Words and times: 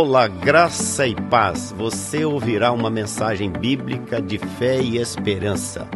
Olá, 0.00 0.28
graça 0.28 1.08
e 1.08 1.14
paz. 1.28 1.72
Você 1.72 2.24
ouvirá 2.24 2.70
uma 2.70 2.88
mensagem 2.88 3.50
bíblica 3.50 4.22
de 4.22 4.38
fé 4.38 4.80
e 4.80 4.96
esperança. 4.96 5.88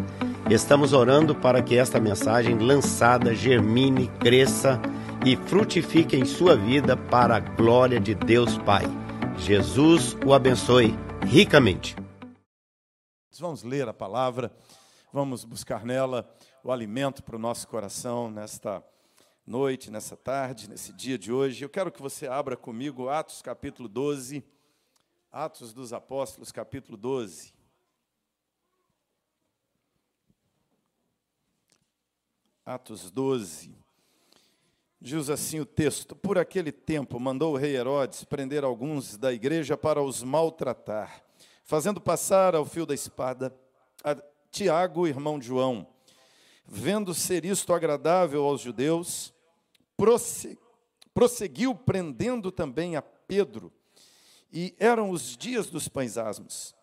Estamos 0.51 0.93
orando 0.93 1.37
para 1.37 1.63
que 1.63 1.77
esta 1.77 2.01
mensagem 2.01 2.59
lançada 2.59 3.33
germine, 3.33 4.09
cresça 4.19 4.83
e 5.25 5.37
frutifique 5.37 6.17
em 6.17 6.25
sua 6.25 6.57
vida 6.57 6.97
para 6.97 7.37
a 7.37 7.39
glória 7.39 8.01
de 8.01 8.13
Deus 8.13 8.59
Pai. 8.59 8.83
Jesus 9.39 10.17
o 10.27 10.35
abençoe 10.35 10.99
ricamente. 11.25 11.95
Vamos 13.39 13.63
ler 13.63 13.89
a 13.89 13.95
palavra, 13.95 14.51
vamos 15.13 15.45
buscar 15.45 15.85
nela 15.85 16.29
o 16.65 16.73
alimento 16.73 17.23
para 17.23 17.37
o 17.37 17.39
nosso 17.39 17.69
coração 17.69 18.29
nesta 18.29 18.83
noite, 19.47 19.91
nessa 19.91 20.17
tarde, 20.17 20.69
nesse 20.69 20.93
dia 20.93 21.19
de 21.19 21.33
hoje. 21.33 21.65
Eu 21.65 21.69
quero 21.69 21.91
que 21.91 22.01
você 22.01 22.29
abra 22.29 22.57
comigo 22.57 23.09
Atos 23.09 23.43
capítulo 23.43 23.89
12. 23.89 24.45
Atos 25.31 25.73
dos 25.73 25.93
Apóstolos, 25.93 26.53
capítulo 26.53 26.97
12. 26.97 27.53
Atos 32.65 33.11
12. 33.11 33.75
Diz 35.01 35.29
assim 35.29 35.59
o 35.59 35.67
texto: 35.67 36.15
Por 36.15 36.39
aquele 36.39 36.71
tempo 36.71 37.19
mandou 37.19 37.55
o 37.55 37.57
rei 37.57 37.75
Herodes 37.75 38.23
prender 38.23 38.63
alguns 38.63 39.17
da 39.17 39.33
igreja 39.33 39.77
para 39.77 40.01
os 40.01 40.23
maltratar, 40.23 41.25
fazendo 41.65 42.01
passar 42.01 42.55
ao 42.55 42.65
fio 42.65 42.87
da 42.87 42.95
espada 42.95 43.53
a 44.05 44.15
Tiago, 44.51 45.09
irmão 45.09 45.39
de 45.39 45.49
João. 45.49 45.89
Vendo 46.65 47.13
ser 47.13 47.45
isto 47.45 47.75
agradável 47.75 48.45
aos 48.45 48.61
judeus, 48.61 49.32
prosseguiu 51.15 51.75
prendendo 51.75 52.51
também 52.51 52.97
a 52.97 53.03
Pedro. 53.03 53.73
E 54.53 54.75
eram 54.79 55.11
os 55.11 55.37
dias 55.37 55.71
dos 55.71 55.89
pães 55.89 56.19
asmos. 56.19 56.75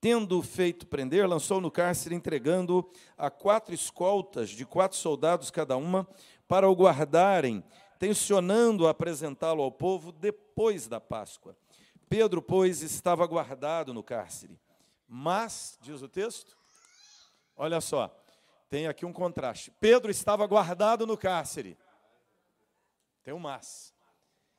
Tendo 0.00 0.42
feito 0.42 0.86
prender, 0.86 1.28
lançou 1.28 1.60
no 1.60 1.70
cárcere, 1.70 2.14
entregando 2.14 2.90
a 3.16 3.30
quatro 3.30 3.74
escoltas 3.74 4.50
de 4.50 4.64
quatro 4.64 4.96
soldados 4.96 5.50
cada 5.50 5.76
uma, 5.76 6.08
para 6.48 6.68
o 6.68 6.74
guardarem, 6.74 7.62
tensionando 7.98 8.88
apresentá-lo 8.88 9.62
ao 9.62 9.70
povo 9.70 10.10
depois 10.10 10.88
da 10.88 11.00
Páscoa. 11.00 11.54
Pedro, 12.08 12.42
pois, 12.42 12.82
estava 12.82 13.26
guardado 13.26 13.94
no 13.94 14.02
cárcere. 14.02 14.58
Mas, 15.06 15.78
diz 15.80 16.02
o 16.02 16.08
texto, 16.08 16.56
olha 17.56 17.80
só, 17.80 18.10
tem 18.68 18.86
aqui 18.86 19.04
um 19.04 19.12
contraste. 19.12 19.70
Pedro 19.80 20.10
estava 20.10 20.46
guardado 20.46 21.06
no 21.06 21.16
cárcere. 21.16 21.76
Tem 23.22 23.34
um 23.34 23.38
mas. 23.38 23.94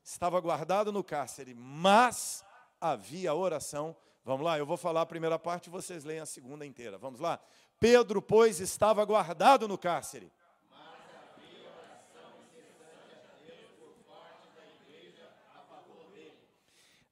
Estava 0.04 0.40
guardado 0.40 0.92
no 0.92 1.04
cárcere, 1.04 1.54
mas 1.54 2.44
havia 2.80 3.34
oração. 3.34 3.96
Vamos 4.24 4.46
lá, 4.46 4.58
eu 4.58 4.66
vou 4.66 4.78
falar 4.78 5.02
a 5.02 5.06
primeira 5.06 5.38
parte 5.40 5.68
e 5.68 5.70
vocês 5.70 6.04
leem 6.04 6.20
a 6.20 6.26
segunda 6.26 6.66
inteira. 6.66 6.98
Vamos 6.98 7.20
lá. 7.20 7.40
Pedro, 7.80 8.22
pois, 8.22 8.60
estava 8.60 9.04
guardado 9.06 9.68
no 9.68 9.78
cárcere. 9.78 10.32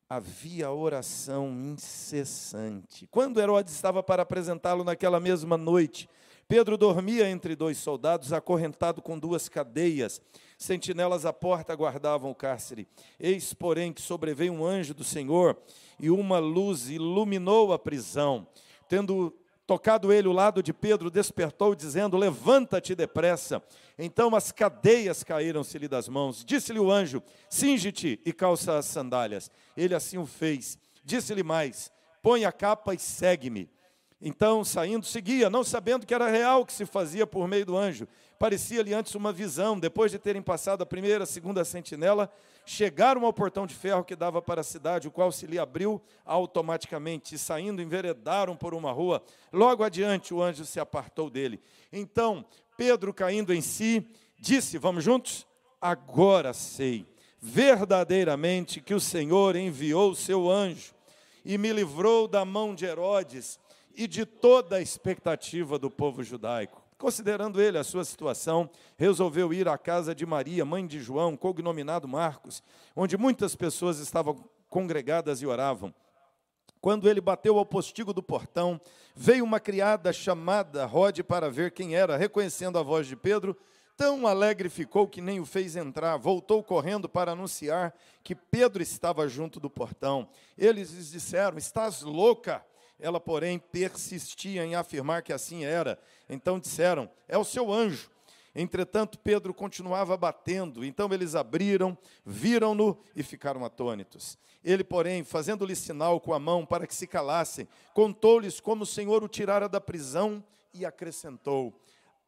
havia 0.09 0.72
oração 0.72 1.50
incessante. 1.52 3.05
Quando 3.11 3.39
Herodes 3.39 3.75
estava 3.75 4.02
para 4.02 4.23
apresentá-lo 4.23 4.83
naquela 4.83 5.20
mesma 5.20 5.55
noite, 5.55 6.09
Pedro 6.50 6.80
dormia 6.80 7.30
entre 7.30 7.55
dois 7.55 7.78
soldados, 7.78 8.33
acorrentado 8.33 9.03
com 9.03 9.19
duas 9.19 9.47
cadeias. 9.47 10.19
Sentinelas 10.58 11.23
à 11.23 11.31
porta 11.31 11.75
guardavam 11.75 12.31
o 12.31 12.36
cárcere. 12.36 12.88
Eis, 13.19 13.53
porém, 13.53 13.94
que 13.94 14.02
sobreveio 14.02 14.52
um 14.52 14.66
anjo 14.66 14.95
do 14.95 15.03
Senhor 15.03 15.55
e 16.00 16.09
uma 16.09 16.39
luz 16.39 16.89
iluminou 16.89 17.72
a 17.72 17.77
prisão. 17.77 18.47
Tendo 18.88 19.31
tocado 19.67 20.11
ele 20.11 20.27
o 20.27 20.31
lado 20.31 20.64
de 20.64 20.73
Pedro, 20.73 21.11
despertou, 21.11 21.76
dizendo: 21.76 22.17
Levanta-te 22.17 22.95
depressa. 22.95 23.61
Então 23.95 24.36
as 24.36 24.52
cadeias 24.52 25.23
caíram-se-lhe 25.23 25.88
das 25.88 26.09
mãos. 26.09 26.43
Disse-lhe 26.43 26.80
o 26.80 26.92
anjo: 26.92 27.21
Singe-te 27.48 28.20
e 28.26 28.33
calça 28.33 28.76
as 28.76 28.88
sandálias. 28.88 29.52
Ele 29.77 29.93
assim 29.93 30.17
o 30.17 30.26
fez. 30.26 30.80
Disse-lhe 31.05 31.43
mais: 31.43 31.92
Põe 32.23 32.43
a 32.43 32.52
capa 32.52 32.95
e 32.95 32.98
segue-me. 32.98 33.70
Então, 34.21 34.65
saindo, 34.65 35.05
seguia, 35.05 35.49
não 35.49 35.63
sabendo 35.63 36.05
que 36.05 36.13
era 36.13 36.27
real 36.27 36.61
o 36.61 36.65
que 36.65 36.73
se 36.73 36.85
fazia 36.85 37.25
por 37.25 37.47
meio 37.47 37.65
do 37.65 37.77
anjo. 37.77 38.07
Parecia-lhe 38.37 38.93
antes 38.93 39.15
uma 39.15 39.31
visão. 39.31 39.80
Depois 39.80 40.11
de 40.11 40.19
terem 40.19 40.41
passado 40.41 40.81
a 40.81 40.85
primeira, 40.85 41.23
a 41.23 41.27
segunda 41.27 41.63
sentinela, 41.63 42.29
chegaram 42.65 43.25
ao 43.25 43.31
portão 43.31 43.65
de 43.65 43.73
ferro 43.73 44.03
que 44.03 44.17
dava 44.17 44.41
para 44.41 44.59
a 44.59 44.63
cidade, 44.63 45.08
o 45.08 45.11
qual 45.11 45.31
se 45.31 45.47
lhe 45.47 45.58
abriu 45.58 46.02
automaticamente. 46.25 47.35
E 47.35 47.37
saindo, 47.37 47.81
enveredaram 47.81 48.58
por 48.58 48.73
uma 48.73 48.91
rua. 48.91 49.23
Logo 49.53 49.83
adiante, 49.83 50.33
o 50.33 50.43
anjo 50.43 50.65
se 50.65 50.81
apartou 50.81 51.29
dele. 51.29 51.59
Então, 51.91 52.45
Pedro, 52.75 53.13
caindo 53.13 53.53
em 53.53 53.61
si, 53.61 54.05
disse: 54.37 54.77
Vamos 54.77 55.03
juntos? 55.03 55.47
Agora 55.81 56.52
sei 56.52 57.08
verdadeiramente 57.41 58.81
que 58.81 58.93
o 58.93 58.99
Senhor 58.99 59.55
enviou 59.55 60.11
o 60.11 60.15
seu 60.15 60.49
anjo 60.49 60.93
e 61.45 61.58
me 61.58 61.71
livrou 61.71 62.27
da 62.27 62.43
mão 62.43 62.75
de 62.75 62.85
Herodes 62.85 63.58
e 63.99 64.08
de 64.08 64.26
toda 64.26 64.77
a 64.77 64.82
expectativa 64.82 65.77
do 65.77 65.92
povo 65.92 66.23
judaico. 66.23 66.82
Considerando 66.98 67.61
ele 67.61 67.77
a 67.77 67.83
sua 67.83 68.05
situação, 68.05 68.70
resolveu 68.98 69.54
ir 69.54 69.67
à 69.67 69.77
casa 69.77 70.15
de 70.15 70.26
Maria, 70.26 70.64
mãe 70.64 70.87
de 70.87 71.02
João, 71.02 71.36
cognominado 71.36 72.08
Marcos, 72.08 72.64
onde 72.95 73.17
muitas 73.17 73.58
pessoas 73.58 73.99
estavam 73.99 74.42
congregadas 74.70 75.42
e 75.42 75.45
oravam. 75.45 75.93
Quando 76.80 77.09
ele 77.09 77.20
bateu 77.20 77.58
ao 77.58 77.65
postigo 77.65 78.14
do 78.14 78.23
portão, 78.23 78.80
veio 79.14 79.43
uma 79.43 79.59
criada 79.59 80.14
chamada 80.14 80.86
Rode 80.86 81.21
para 81.21 81.49
ver 81.49 81.71
quem 81.71 81.93
era. 81.93 82.15
Reconhecendo 82.15 82.80
a 82.80 82.82
voz 82.82 83.05
de 83.05 83.17
Pedro, 83.17 83.54
tão 83.98 84.26
alegre 84.26 84.70
ficou 84.70 85.09
que 85.09 85.20
nem 85.20 85.42
o 85.42 85.45
fez 85.45 85.76
entrar. 85.76 86.15
Voltou 86.15 86.64
correndo 86.64 87.09
para 87.09 87.33
anunciar 87.33 87.93
que 88.23 88.33
Pedro 88.33 88.82
estava 88.82 89.27
junto 89.27 89.59
do 89.59 89.70
portão. 89.70 90.30
Eles 90.58 90.92
lhes 90.92 91.11
disseram: 91.11 91.58
Estás 91.58 92.02
louca? 92.02 92.64
Ela, 92.99 93.20
porém, 93.20 93.58
persistia 93.58 94.65
em 94.65 94.76
afirmar 94.76 95.23
que 95.23 95.32
assim 95.32 95.64
era. 95.64 95.99
Então 96.30 96.60
disseram: 96.60 97.10
É 97.27 97.37
o 97.37 97.43
seu 97.43 97.71
anjo. 97.71 98.10
Entretanto, 98.54 99.17
Pedro 99.20 99.54
continuava 99.54 100.17
batendo. 100.17 100.83
Então 100.83 101.11
eles 101.14 101.36
abriram, 101.36 101.98
viram-no 102.26 102.98
e 103.15 103.23
ficaram 103.23 103.64
atônitos. 103.64 104.38
Ele, 104.64 104.83
porém, 104.83 105.23
fazendo-lhe 105.23 105.76
sinal 105.76 106.20
com 106.20 106.33
a 106.33 106.39
mão 106.39 106.65
para 106.65 106.86
que 106.86 106.93
se 106.93 107.08
calassem, 107.08 107.67
contou-lhes 107.93 108.59
como 108.59 108.83
o 108.83 108.88
Senhor 108.88 109.23
o 109.23 109.30
tirara 109.30 109.70
da 109.70 109.80
prisão 109.80 110.43
e 110.73 110.86
acrescentou: 110.86 111.73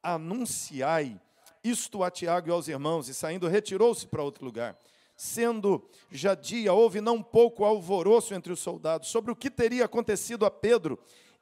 Anunciai 0.02 1.20
isto 1.64 2.04
a 2.04 2.10
Tiago 2.10 2.50
e 2.50 2.52
aos 2.52 2.68
irmãos. 2.68 3.10
E 3.10 3.14
saindo, 3.14 3.48
retirou-se 3.48 4.08
para 4.08 4.24
outro 4.24 4.46
lugar. 4.46 4.78
Sendo 5.24 5.88
já 6.10 6.34
dia, 6.34 6.74
houve 6.74 7.00
não 7.00 7.22
pouco 7.22 7.64
alvoroço 7.64 8.34
entre 8.34 8.52
os 8.52 8.60
soldados 8.60 9.10
sobre 9.10 9.32
o 9.32 9.36
que 9.36 9.52
teria 9.52 9.86
acontecido 9.86 10.48
a 10.48 10.50
Pedro. 10.50 10.98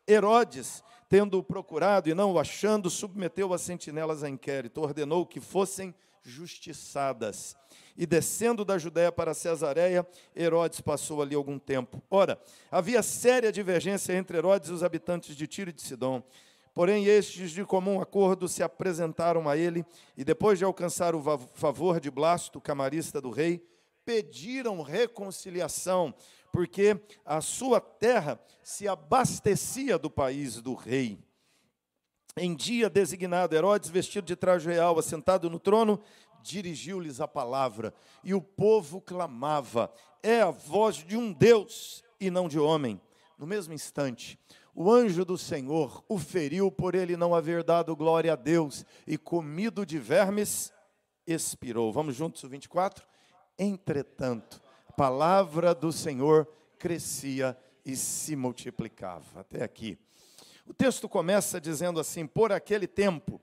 Herodes, 0.06 0.84
tendo-o 1.08 1.42
procurado 1.42 2.10
e 2.10 2.14
não 2.14 2.34
o 2.34 2.40
achando, 2.40 2.90
submeteu 2.90 3.54
as 3.54 3.62
sentinelas 3.62 4.22
a 4.22 4.28
inquérito, 4.30 4.82
ordenou 4.82 5.26
que 5.26 5.40
fossem 5.40 5.96
justiçadas. 6.22 7.56
E 7.96 8.06
descendo 8.06 8.66
da 8.66 8.78
Judéia 8.78 9.14
para 9.14 9.34
Cesareia, 9.34 10.06
Herodes 10.36 10.82
passou 10.82 11.22
ali 11.22 11.34
algum 11.34 11.58
tempo. 11.58 12.04
Ora, 12.12 12.38
havia 12.70 13.02
séria 13.02 13.50
divergência 13.50 14.12
entre 14.12 14.38
Herodes 14.38 14.70
e 14.70 14.74
os 14.74 14.84
habitantes 14.84 15.38
de 15.38 15.48
Tiro 15.48 15.70
e 15.70 15.74
de 15.74 15.82
Sidom. 15.82 16.22
Porém, 16.74 17.06
estes, 17.06 17.52
de 17.52 17.64
comum 17.64 18.02
acordo, 18.02 18.48
se 18.48 18.62
apresentaram 18.62 19.48
a 19.48 19.56
ele 19.56 19.86
e, 20.18 20.24
depois 20.26 20.60
de 20.60 20.66
alcançar 20.66 21.16
o 21.16 21.22
favor 21.54 22.00
de 22.00 22.12
Blasto, 22.12 22.62
camarista 22.62 23.20
do 23.22 23.30
rei, 23.30 23.69
pediram 24.10 24.82
reconciliação, 24.82 26.16
porque 26.52 27.00
a 27.24 27.42
sua 27.42 27.80
terra 27.80 28.42
se 28.64 28.88
abastecia 28.88 30.00
do 30.00 30.10
país 30.10 30.60
do 30.60 30.74
rei. 30.74 31.20
Em 32.36 32.56
dia 32.56 32.90
designado, 32.90 33.56
Herodes, 33.56 33.88
vestido 33.88 34.26
de 34.26 34.36
traje 34.36 34.68
real, 34.68 34.98
assentado 34.98 35.48
no 35.48 35.60
trono, 35.60 36.02
dirigiu-lhes 36.42 37.22
a 37.22 37.28
palavra, 37.28 37.94
e 38.24 38.34
o 38.34 38.42
povo 38.42 39.00
clamava: 39.00 39.94
É 40.24 40.42
a 40.42 40.50
voz 40.50 40.96
de 40.96 41.16
um 41.16 41.32
Deus 41.32 42.04
e 42.20 42.32
não 42.32 42.48
de 42.48 42.58
homem. 42.58 43.00
No 43.38 43.46
mesmo 43.46 43.76
instante, 43.76 44.40
o 44.74 44.92
anjo 44.92 45.24
do 45.24 45.38
Senhor 45.38 46.04
o 46.10 46.18
feriu 46.18 46.72
por 46.72 46.96
ele 46.96 47.16
não 47.16 47.36
haver 47.36 47.64
dado 47.64 47.96
glória 47.96 48.34
a 48.34 48.36
Deus 48.36 48.84
e 49.06 49.20
comido 49.20 49.86
de 49.86 50.00
vermes, 50.00 50.74
expirou. 51.28 51.94
Vamos 51.94 52.16
juntos, 52.16 52.44
o 52.44 52.50
24? 52.50 53.08
Entretanto, 53.60 54.62
a 54.88 54.94
palavra 54.94 55.76
do 55.76 55.92
Senhor 55.92 56.48
crescia 56.78 57.58
e 57.86 57.94
se 57.98 58.34
multiplicava. 58.38 59.42
Até 59.42 59.62
aqui. 59.62 60.00
O 60.66 60.74
texto 60.74 61.10
começa 61.10 61.60
dizendo 61.60 62.00
assim: 62.00 62.26
por 62.26 62.54
aquele 62.54 62.88
tempo. 62.88 63.42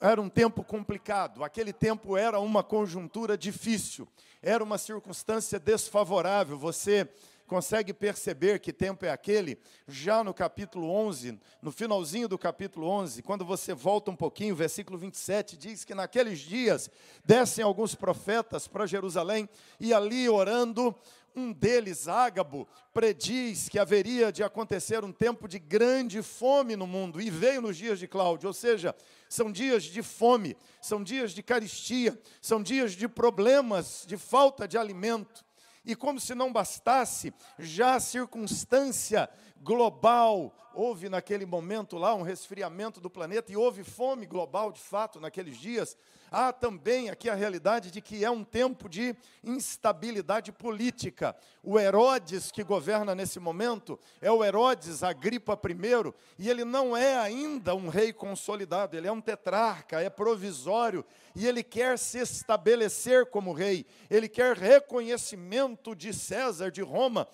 era 0.00 0.20
um 0.20 0.28
tempo 0.28 0.62
complicado, 0.62 1.42
aquele 1.42 1.72
tempo 1.72 2.16
era 2.16 2.38
uma 2.38 2.62
conjuntura 2.62 3.36
difícil, 3.36 4.06
era 4.40 4.62
uma 4.62 4.78
circunstância 4.78 5.58
desfavorável. 5.58 6.56
Você 6.56 7.08
consegue 7.50 7.92
perceber 7.92 8.60
que 8.60 8.72
tempo 8.72 9.04
é 9.04 9.10
aquele? 9.10 9.58
Já 9.88 10.22
no 10.22 10.32
capítulo 10.32 10.88
11, 10.88 11.36
no 11.60 11.72
finalzinho 11.72 12.28
do 12.28 12.38
capítulo 12.38 12.86
11, 12.86 13.24
quando 13.24 13.44
você 13.44 13.74
volta 13.74 14.08
um 14.08 14.14
pouquinho, 14.14 14.54
versículo 14.54 14.96
27 14.96 15.56
diz 15.56 15.84
que 15.84 15.92
naqueles 15.92 16.38
dias 16.38 16.88
descem 17.24 17.64
alguns 17.64 17.92
profetas 17.92 18.68
para 18.68 18.86
Jerusalém 18.86 19.48
e 19.80 19.92
ali 19.92 20.28
orando, 20.28 20.94
um 21.34 21.52
deles, 21.52 22.06
Ágabo, 22.06 22.68
prediz 22.94 23.68
que 23.68 23.80
haveria 23.80 24.30
de 24.30 24.44
acontecer 24.44 25.04
um 25.04 25.12
tempo 25.12 25.48
de 25.48 25.58
grande 25.58 26.22
fome 26.22 26.76
no 26.76 26.86
mundo, 26.86 27.20
e 27.20 27.30
veio 27.30 27.62
nos 27.62 27.76
dias 27.76 27.98
de 27.98 28.06
Cláudio, 28.06 28.46
ou 28.46 28.54
seja, 28.54 28.94
são 29.28 29.50
dias 29.50 29.82
de 29.82 30.02
fome, 30.04 30.56
são 30.80 31.02
dias 31.02 31.32
de 31.32 31.42
caristia, 31.42 32.16
são 32.40 32.62
dias 32.62 32.92
de 32.92 33.08
problemas, 33.08 34.04
de 34.06 34.16
falta 34.16 34.68
de 34.68 34.78
alimento. 34.78 35.49
E 35.84 35.96
como 35.96 36.20
se 36.20 36.34
não 36.34 36.52
bastasse, 36.52 37.32
já 37.58 37.94
a 37.94 38.00
circunstância 38.00 39.28
global, 39.62 40.54
houve 40.74 41.08
naquele 41.08 41.46
momento 41.46 41.96
lá 41.96 42.14
um 42.14 42.22
resfriamento 42.22 43.00
do 43.00 43.10
planeta 43.10 43.50
e 43.52 43.56
houve 43.56 43.82
fome 43.82 44.26
global 44.26 44.72
de 44.72 44.80
fato 44.80 45.20
naqueles 45.20 45.56
dias. 45.56 45.96
Há 46.32 46.52
também 46.52 47.10
aqui 47.10 47.28
a 47.28 47.34
realidade 47.34 47.90
de 47.90 48.00
que 48.00 48.24
é 48.24 48.30
um 48.30 48.44
tempo 48.44 48.88
de 48.88 49.16
instabilidade 49.42 50.52
política. 50.52 51.34
O 51.60 51.76
Herodes 51.76 52.52
que 52.52 52.62
governa 52.62 53.16
nesse 53.16 53.40
momento 53.40 53.98
é 54.20 54.30
o 54.30 54.44
Herodes 54.44 55.02
Agripa 55.02 55.58
I, 55.68 56.14
e 56.38 56.48
ele 56.48 56.64
não 56.64 56.96
é 56.96 57.18
ainda 57.18 57.74
um 57.74 57.88
rei 57.88 58.12
consolidado, 58.12 58.96
ele 58.96 59.08
é 59.08 59.12
um 59.12 59.20
tetrarca, 59.20 60.00
é 60.00 60.08
provisório, 60.08 61.04
e 61.34 61.48
ele 61.48 61.64
quer 61.64 61.98
se 61.98 62.18
estabelecer 62.18 63.26
como 63.26 63.52
rei, 63.52 63.84
ele 64.08 64.28
quer 64.28 64.56
reconhecimento 64.56 65.96
de 65.96 66.12
César, 66.12 66.70
de 66.70 66.80
Roma, 66.80 67.26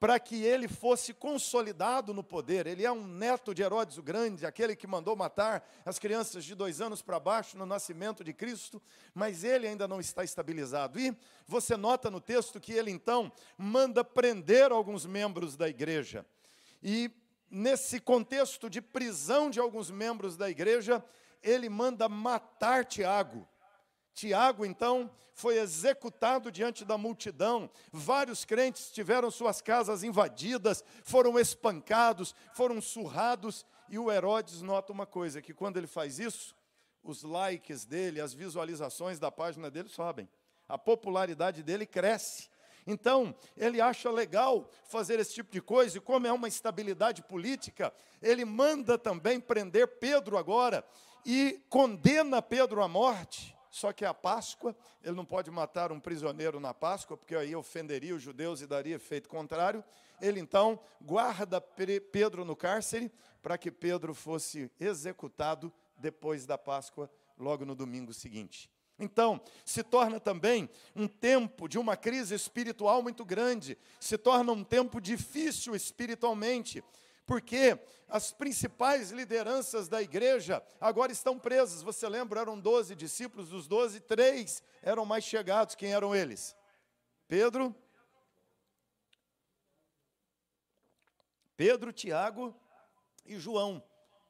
para 0.00 0.18
que 0.20 0.44
ele 0.44 0.68
fosse 0.68 1.12
consolidado 1.12 2.14
no 2.14 2.22
poder. 2.22 2.66
Ele 2.66 2.84
é 2.84 2.92
um 2.92 3.06
neto 3.06 3.54
de 3.54 3.62
Herodes 3.62 3.98
o 3.98 4.02
Grande, 4.02 4.46
aquele 4.46 4.76
que 4.76 4.86
mandou 4.86 5.16
matar 5.16 5.68
as 5.84 5.98
crianças 5.98 6.44
de 6.44 6.54
dois 6.54 6.80
anos 6.80 7.02
para 7.02 7.18
baixo 7.18 7.58
no 7.58 7.66
nascimento 7.66 8.22
de 8.22 8.32
Cristo, 8.32 8.80
mas 9.12 9.42
ele 9.42 9.66
ainda 9.66 9.88
não 9.88 9.98
está 9.98 10.22
estabilizado. 10.22 11.00
E 11.00 11.16
você 11.46 11.76
nota 11.76 12.10
no 12.10 12.20
texto 12.20 12.60
que 12.60 12.72
ele 12.72 12.90
então 12.90 13.32
manda 13.56 14.04
prender 14.04 14.70
alguns 14.70 15.04
membros 15.04 15.56
da 15.56 15.68
igreja. 15.68 16.24
E 16.80 17.10
nesse 17.50 17.98
contexto 17.98 18.70
de 18.70 18.80
prisão 18.80 19.50
de 19.50 19.58
alguns 19.58 19.90
membros 19.90 20.36
da 20.36 20.48
igreja, 20.48 21.04
ele 21.42 21.68
manda 21.68 22.08
matar 22.08 22.84
Tiago. 22.84 23.48
Tiago, 24.18 24.66
então, 24.66 25.08
foi 25.32 25.58
executado 25.58 26.50
diante 26.50 26.84
da 26.84 26.98
multidão. 26.98 27.70
Vários 27.92 28.44
crentes 28.44 28.90
tiveram 28.90 29.30
suas 29.30 29.60
casas 29.62 30.02
invadidas, 30.02 30.82
foram 31.04 31.38
espancados, 31.38 32.34
foram 32.52 32.80
surrados. 32.80 33.64
E 33.88 33.96
o 33.96 34.10
Herodes 34.10 34.60
nota 34.60 34.92
uma 34.92 35.06
coisa: 35.06 35.40
que 35.40 35.54
quando 35.54 35.76
ele 35.76 35.86
faz 35.86 36.18
isso, 36.18 36.56
os 37.00 37.22
likes 37.22 37.84
dele, 37.84 38.20
as 38.20 38.34
visualizações 38.34 39.20
da 39.20 39.30
página 39.30 39.70
dele 39.70 39.88
sobem, 39.88 40.28
a 40.68 40.76
popularidade 40.76 41.62
dele 41.62 41.86
cresce. 41.86 42.48
Então, 42.84 43.32
ele 43.56 43.80
acha 43.80 44.10
legal 44.10 44.68
fazer 44.82 45.20
esse 45.20 45.34
tipo 45.34 45.52
de 45.52 45.60
coisa, 45.60 45.96
e 45.96 46.00
como 46.00 46.26
é 46.26 46.32
uma 46.32 46.48
estabilidade 46.48 47.22
política, 47.22 47.94
ele 48.20 48.44
manda 48.44 48.98
também 48.98 49.38
prender 49.38 49.86
Pedro 49.86 50.36
agora 50.36 50.84
e 51.24 51.62
condena 51.68 52.42
Pedro 52.42 52.82
à 52.82 52.88
morte. 52.88 53.57
Só 53.78 53.92
que 53.92 54.04
a 54.04 54.12
Páscoa, 54.12 54.74
ele 55.04 55.14
não 55.14 55.24
pode 55.24 55.52
matar 55.52 55.92
um 55.92 56.00
prisioneiro 56.00 56.58
na 56.58 56.74
Páscoa, 56.74 57.16
porque 57.16 57.36
aí 57.36 57.54
ofenderia 57.54 58.12
os 58.12 58.20
judeus 58.20 58.60
e 58.60 58.66
daria 58.66 58.96
efeito 58.96 59.28
contrário. 59.28 59.84
Ele 60.20 60.40
então 60.40 60.80
guarda 61.00 61.60
Pedro 61.60 62.44
no 62.44 62.56
cárcere 62.56 63.08
para 63.40 63.56
que 63.56 63.70
Pedro 63.70 64.14
fosse 64.14 64.68
executado 64.80 65.72
depois 65.96 66.44
da 66.44 66.58
Páscoa, 66.58 67.08
logo 67.38 67.64
no 67.64 67.76
domingo 67.76 68.12
seguinte. 68.12 68.68
Então, 68.98 69.40
se 69.64 69.84
torna 69.84 70.18
também 70.18 70.68
um 70.96 71.06
tempo 71.06 71.68
de 71.68 71.78
uma 71.78 71.96
crise 71.96 72.34
espiritual 72.34 73.00
muito 73.00 73.24
grande, 73.24 73.78
se 74.00 74.18
torna 74.18 74.50
um 74.50 74.64
tempo 74.64 75.00
difícil 75.00 75.76
espiritualmente 75.76 76.82
porque 77.28 77.78
as 78.08 78.32
principais 78.32 79.10
lideranças 79.10 79.86
da 79.86 80.00
igreja 80.00 80.62
agora 80.80 81.12
estão 81.12 81.38
presas. 81.38 81.82
Você 81.82 82.08
lembra, 82.08 82.40
eram 82.40 82.58
12 82.58 82.94
discípulos, 82.94 83.50
dos 83.50 83.68
12, 83.68 84.00
três 84.00 84.62
eram 84.82 85.04
mais 85.04 85.24
chegados. 85.24 85.74
Quem 85.74 85.92
eram 85.92 86.16
eles? 86.16 86.56
Pedro, 87.28 87.76
Pedro, 91.54 91.92
Tiago 91.92 92.56
e 93.26 93.38
João. 93.38 93.84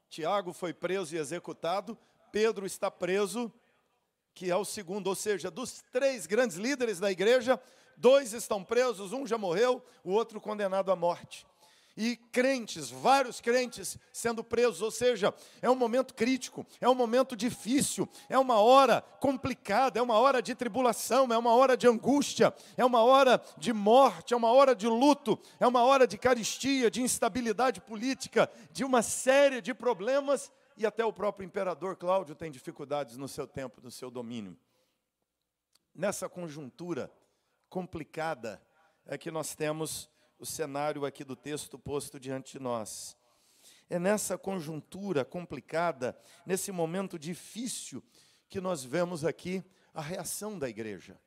Tiago 0.09 0.51
foi 0.51 0.73
preso 0.73 1.15
e 1.15 1.19
executado, 1.19 1.97
Pedro 2.33 2.65
está 2.65 2.91
preso, 2.91 3.51
que 4.33 4.51
é 4.51 4.55
o 4.55 4.65
segundo, 4.65 5.07
ou 5.07 5.15
seja, 5.15 5.49
dos 5.49 5.81
três 5.91 6.25
grandes 6.25 6.57
líderes 6.57 6.99
da 6.99 7.09
igreja, 7.09 7.61
dois 7.95 8.33
estão 8.33 8.61
presos, 8.63 9.13
um 9.13 9.25
já 9.25 9.37
morreu, 9.37 9.81
o 10.03 10.11
outro 10.11 10.41
condenado 10.41 10.91
à 10.91 10.95
morte 10.95 11.47
e 12.01 12.15
crentes, 12.15 12.89
vários 12.89 13.41
crentes 13.41 13.99
sendo 14.13 14.41
presos, 14.41 14.81
ou 14.81 14.89
seja, 14.89 15.33
é 15.61 15.69
um 15.69 15.75
momento 15.75 16.13
crítico, 16.13 16.65
é 16.79 16.87
um 16.87 16.95
momento 16.95 17.35
difícil, 17.35 18.07
é 18.29 18.39
uma 18.39 18.61
hora 18.61 19.01
complicada, 19.19 19.99
é 19.99 20.01
uma 20.01 20.17
hora 20.17 20.41
de 20.41 20.55
tribulação, 20.55 21.27
é 21.33 21.37
uma 21.37 21.53
hora 21.53 21.75
de 21.75 21.89
angústia, 21.89 22.55
é 22.77 22.85
uma 22.85 23.03
hora 23.03 23.43
de 23.57 23.73
morte, 23.73 24.33
é 24.33 24.37
uma 24.37 24.49
hora 24.49 24.73
de 24.73 24.87
luto, 24.87 25.37
é 25.59 25.67
uma 25.67 25.83
hora 25.83 26.07
de 26.07 26.17
caristia, 26.17 26.89
de 26.89 27.01
instabilidade 27.01 27.81
política, 27.81 28.49
de 28.71 28.85
uma 28.85 29.01
série 29.01 29.61
de 29.61 29.73
problemas 29.73 30.49
e 30.77 30.85
até 30.85 31.03
o 31.03 31.11
próprio 31.11 31.45
imperador 31.45 31.97
Cláudio 31.97 32.33
tem 32.33 32.49
dificuldades 32.49 33.17
no 33.17 33.27
seu 33.27 33.45
tempo, 33.45 33.81
no 33.83 33.91
seu 33.91 34.09
domínio. 34.09 34.57
Nessa 35.93 36.29
conjuntura 36.29 37.11
complicada 37.69 38.65
é 39.05 39.17
que 39.17 39.29
nós 39.29 39.53
temos 39.53 40.09
o 40.39 40.45
cenário 40.45 41.05
aqui 41.05 41.25
do 41.25 41.35
texto 41.35 41.77
posto 41.77 42.17
diante 42.17 42.53
de 42.53 42.59
nós. 42.63 43.17
É 43.89 43.99
nessa 43.99 44.37
conjuntura 44.37 45.25
complicada, 45.25 46.17
nesse 46.45 46.71
momento 46.71 47.19
difícil, 47.19 48.01
que 48.47 48.61
nós 48.61 48.83
vemos 48.83 49.25
aqui 49.25 49.61
a 49.93 50.01
reação 50.01 50.57
da 50.57 50.69
igreja. 50.69 51.19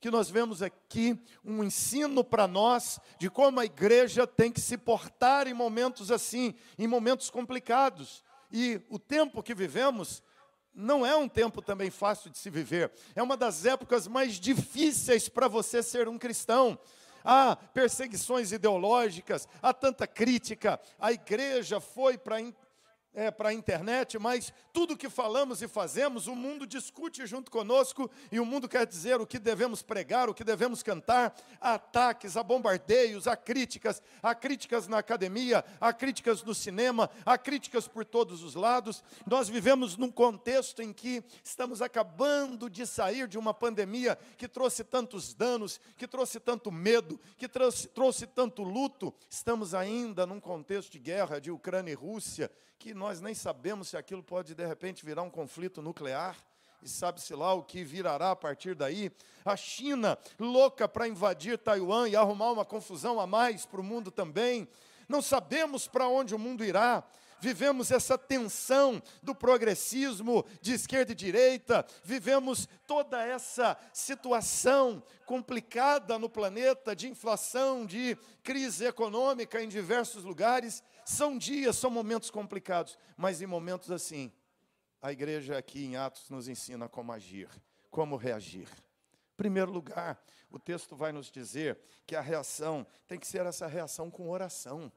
Que 0.00 0.10
nós 0.10 0.30
vemos 0.30 0.62
aqui 0.62 1.18
um 1.44 1.62
ensino 1.64 2.22
para 2.22 2.46
nós 2.46 3.00
de 3.18 3.28
como 3.28 3.58
a 3.58 3.64
igreja 3.64 4.26
tem 4.26 4.52
que 4.52 4.60
se 4.60 4.78
portar 4.78 5.48
em 5.48 5.54
momentos 5.54 6.10
assim, 6.10 6.54
em 6.78 6.86
momentos 6.86 7.30
complicados. 7.30 8.22
E 8.50 8.80
o 8.88 8.98
tempo 8.98 9.42
que 9.42 9.54
vivemos 9.54 10.22
não 10.74 11.04
é 11.04 11.16
um 11.16 11.28
tempo 11.28 11.60
também 11.60 11.90
fácil 11.90 12.30
de 12.30 12.38
se 12.38 12.48
viver. 12.48 12.92
É 13.14 13.22
uma 13.22 13.36
das 13.36 13.64
épocas 13.64 14.06
mais 14.06 14.38
difíceis 14.38 15.28
para 15.28 15.48
você 15.48 15.82
ser 15.82 16.08
um 16.08 16.18
cristão 16.18 16.78
há 17.24 17.56
perseguições 17.56 18.52
ideológicas, 18.52 19.48
há 19.60 19.72
tanta 19.72 20.06
crítica. 20.06 20.80
A 20.98 21.12
igreja 21.12 21.80
foi 21.80 22.18
para 22.18 22.40
é, 23.14 23.30
para 23.30 23.50
a 23.50 23.52
internet, 23.52 24.18
mas 24.18 24.52
tudo 24.72 24.96
que 24.96 25.10
falamos 25.10 25.60
e 25.60 25.68
fazemos, 25.68 26.26
o 26.26 26.34
mundo 26.34 26.66
discute 26.66 27.26
junto 27.26 27.50
conosco 27.50 28.10
e 28.30 28.40
o 28.40 28.46
mundo 28.46 28.68
quer 28.68 28.86
dizer 28.86 29.20
o 29.20 29.26
que 29.26 29.38
devemos 29.38 29.82
pregar, 29.82 30.30
o 30.30 30.34
que 30.34 30.44
devemos 30.44 30.82
cantar. 30.82 31.34
Há 31.60 31.74
ataques, 31.74 32.36
há 32.36 32.42
bombardeios, 32.42 33.26
há 33.26 33.36
críticas, 33.36 34.02
há 34.22 34.34
críticas 34.34 34.88
na 34.88 34.98
academia, 34.98 35.64
há 35.80 35.92
críticas 35.92 36.42
no 36.42 36.54
cinema, 36.54 37.10
há 37.24 37.36
críticas 37.36 37.86
por 37.86 38.04
todos 38.04 38.42
os 38.42 38.54
lados. 38.54 39.04
Nós 39.26 39.48
vivemos 39.48 39.96
num 39.96 40.10
contexto 40.10 40.80
em 40.80 40.92
que 40.92 41.22
estamos 41.44 41.82
acabando 41.82 42.70
de 42.70 42.86
sair 42.86 43.28
de 43.28 43.38
uma 43.38 43.52
pandemia 43.52 44.18
que 44.38 44.48
trouxe 44.48 44.84
tantos 44.84 45.34
danos, 45.34 45.78
que 45.98 46.08
trouxe 46.08 46.40
tanto 46.40 46.72
medo, 46.72 47.20
que 47.36 47.48
trouxe, 47.48 47.88
trouxe 47.88 48.26
tanto 48.26 48.62
luto. 48.62 49.14
Estamos 49.28 49.74
ainda 49.74 50.24
num 50.24 50.40
contexto 50.40 50.92
de 50.92 50.98
guerra 50.98 51.38
de 51.38 51.50
Ucrânia 51.50 51.92
e 51.92 51.94
Rússia 51.94 52.50
que 52.82 52.92
nós 52.92 53.20
nem 53.20 53.32
sabemos 53.32 53.90
se 53.90 53.96
aquilo 53.96 54.24
pode 54.24 54.56
de 54.56 54.66
repente 54.66 55.06
virar 55.06 55.22
um 55.22 55.30
conflito 55.30 55.80
nuclear, 55.80 56.36
e 56.82 56.88
sabe-se 56.88 57.32
lá 57.32 57.54
o 57.54 57.62
que 57.62 57.84
virará 57.84 58.32
a 58.32 58.36
partir 58.36 58.74
daí. 58.74 59.08
A 59.44 59.56
China, 59.56 60.18
louca 60.36 60.88
para 60.88 61.06
invadir 61.06 61.56
Taiwan 61.56 62.08
e 62.08 62.16
arrumar 62.16 62.50
uma 62.50 62.64
confusão 62.64 63.20
a 63.20 63.26
mais 63.26 63.64
para 63.64 63.80
o 63.80 63.84
mundo 63.84 64.10
também. 64.10 64.66
Não 65.08 65.22
sabemos 65.22 65.86
para 65.86 66.08
onde 66.08 66.34
o 66.34 66.38
mundo 66.40 66.64
irá. 66.64 67.04
Vivemos 67.38 67.92
essa 67.92 68.18
tensão 68.18 69.00
do 69.22 69.32
progressismo 69.32 70.44
de 70.60 70.72
esquerda 70.72 71.12
e 71.12 71.14
direita, 71.14 71.86
vivemos 72.02 72.68
toda 72.86 73.24
essa 73.24 73.76
situação 73.92 75.02
complicada 75.24 76.18
no 76.18 76.28
planeta 76.28 76.94
de 76.94 77.08
inflação, 77.08 77.86
de 77.86 78.16
crise 78.42 78.86
econômica 78.86 79.62
em 79.62 79.68
diversos 79.68 80.24
lugares. 80.24 80.82
São 81.04 81.36
dias, 81.36 81.76
são 81.76 81.90
momentos 81.90 82.30
complicados, 82.30 82.98
mas 83.16 83.42
em 83.42 83.46
momentos 83.46 83.90
assim, 83.90 84.32
a 85.00 85.10
igreja 85.10 85.58
aqui 85.58 85.84
em 85.84 85.96
Atos 85.96 86.30
nos 86.30 86.48
ensina 86.48 86.88
como 86.88 87.12
agir, 87.12 87.48
como 87.90 88.16
reagir. 88.16 88.68
Em 89.32 89.36
primeiro 89.36 89.72
lugar, 89.72 90.22
o 90.50 90.58
texto 90.58 90.94
vai 90.94 91.10
nos 91.10 91.30
dizer 91.30 91.78
que 92.06 92.14
a 92.14 92.20
reação 92.20 92.86
tem 93.08 93.18
que 93.18 93.26
ser 93.26 93.44
essa 93.46 93.66
reação 93.66 94.10
com 94.10 94.30
oração. 94.30 94.92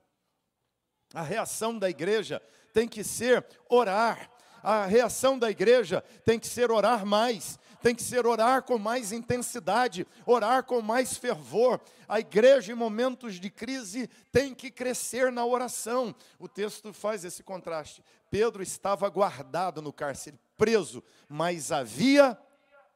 A 1.13 1.21
reação 1.21 1.77
da 1.77 1.89
igreja 1.89 2.41
tem 2.73 2.87
que 2.87 3.03
ser 3.03 3.45
orar. 3.69 4.29
A 4.61 4.85
reação 4.85 5.37
da 5.39 5.49
igreja 5.49 6.01
tem 6.23 6.39
que 6.39 6.47
ser 6.47 6.71
orar 6.71 7.05
mais, 7.05 7.59
tem 7.85 7.93
que 7.93 8.01
ser 8.01 8.25
orar 8.25 8.63
com 8.63 8.79
mais 8.79 9.11
intensidade, 9.11 10.07
orar 10.25 10.63
com 10.63 10.81
mais 10.81 11.17
fervor. 11.17 11.79
A 12.07 12.19
igreja, 12.19 12.71
em 12.71 12.75
momentos 12.75 13.35
de 13.35 13.47
crise, 13.47 14.09
tem 14.31 14.55
que 14.55 14.71
crescer 14.71 15.31
na 15.31 15.45
oração. 15.45 16.15
O 16.39 16.47
texto 16.47 16.91
faz 16.91 17.23
esse 17.23 17.43
contraste. 17.43 18.03
Pedro 18.31 18.63
estava 18.63 19.07
guardado 19.07 19.83
no 19.83 19.93
cárcere, 19.93 20.39
preso, 20.57 21.03
mas 21.29 21.71
havia 21.71 22.35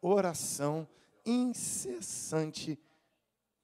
oração 0.02 0.88
incessante 1.24 2.80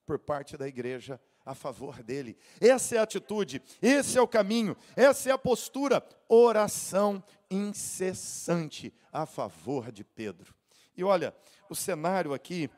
por 0.05 0.19
parte 0.19 0.55
da 0.55 0.67
igreja 0.67 1.19
a 1.43 1.55
favor 1.55 2.03
dele. 2.03 2.37
Essa 2.61 2.97
é 2.97 2.99
a 2.99 3.03
atitude, 3.03 3.63
esse 3.81 4.15
é 4.15 4.21
o 4.21 4.27
caminho, 4.27 4.77
essa 4.95 5.31
é 5.31 5.31
a 5.31 5.39
postura, 5.39 6.05
oração 6.29 7.23
incessante 7.49 8.93
a 9.11 9.25
favor 9.25 9.91
de 9.91 10.03
Pedro. 10.03 10.54
E 10.95 11.03
olha, 11.03 11.35
o 11.69 11.75
cenário 11.75 12.33
aqui, 12.33 12.69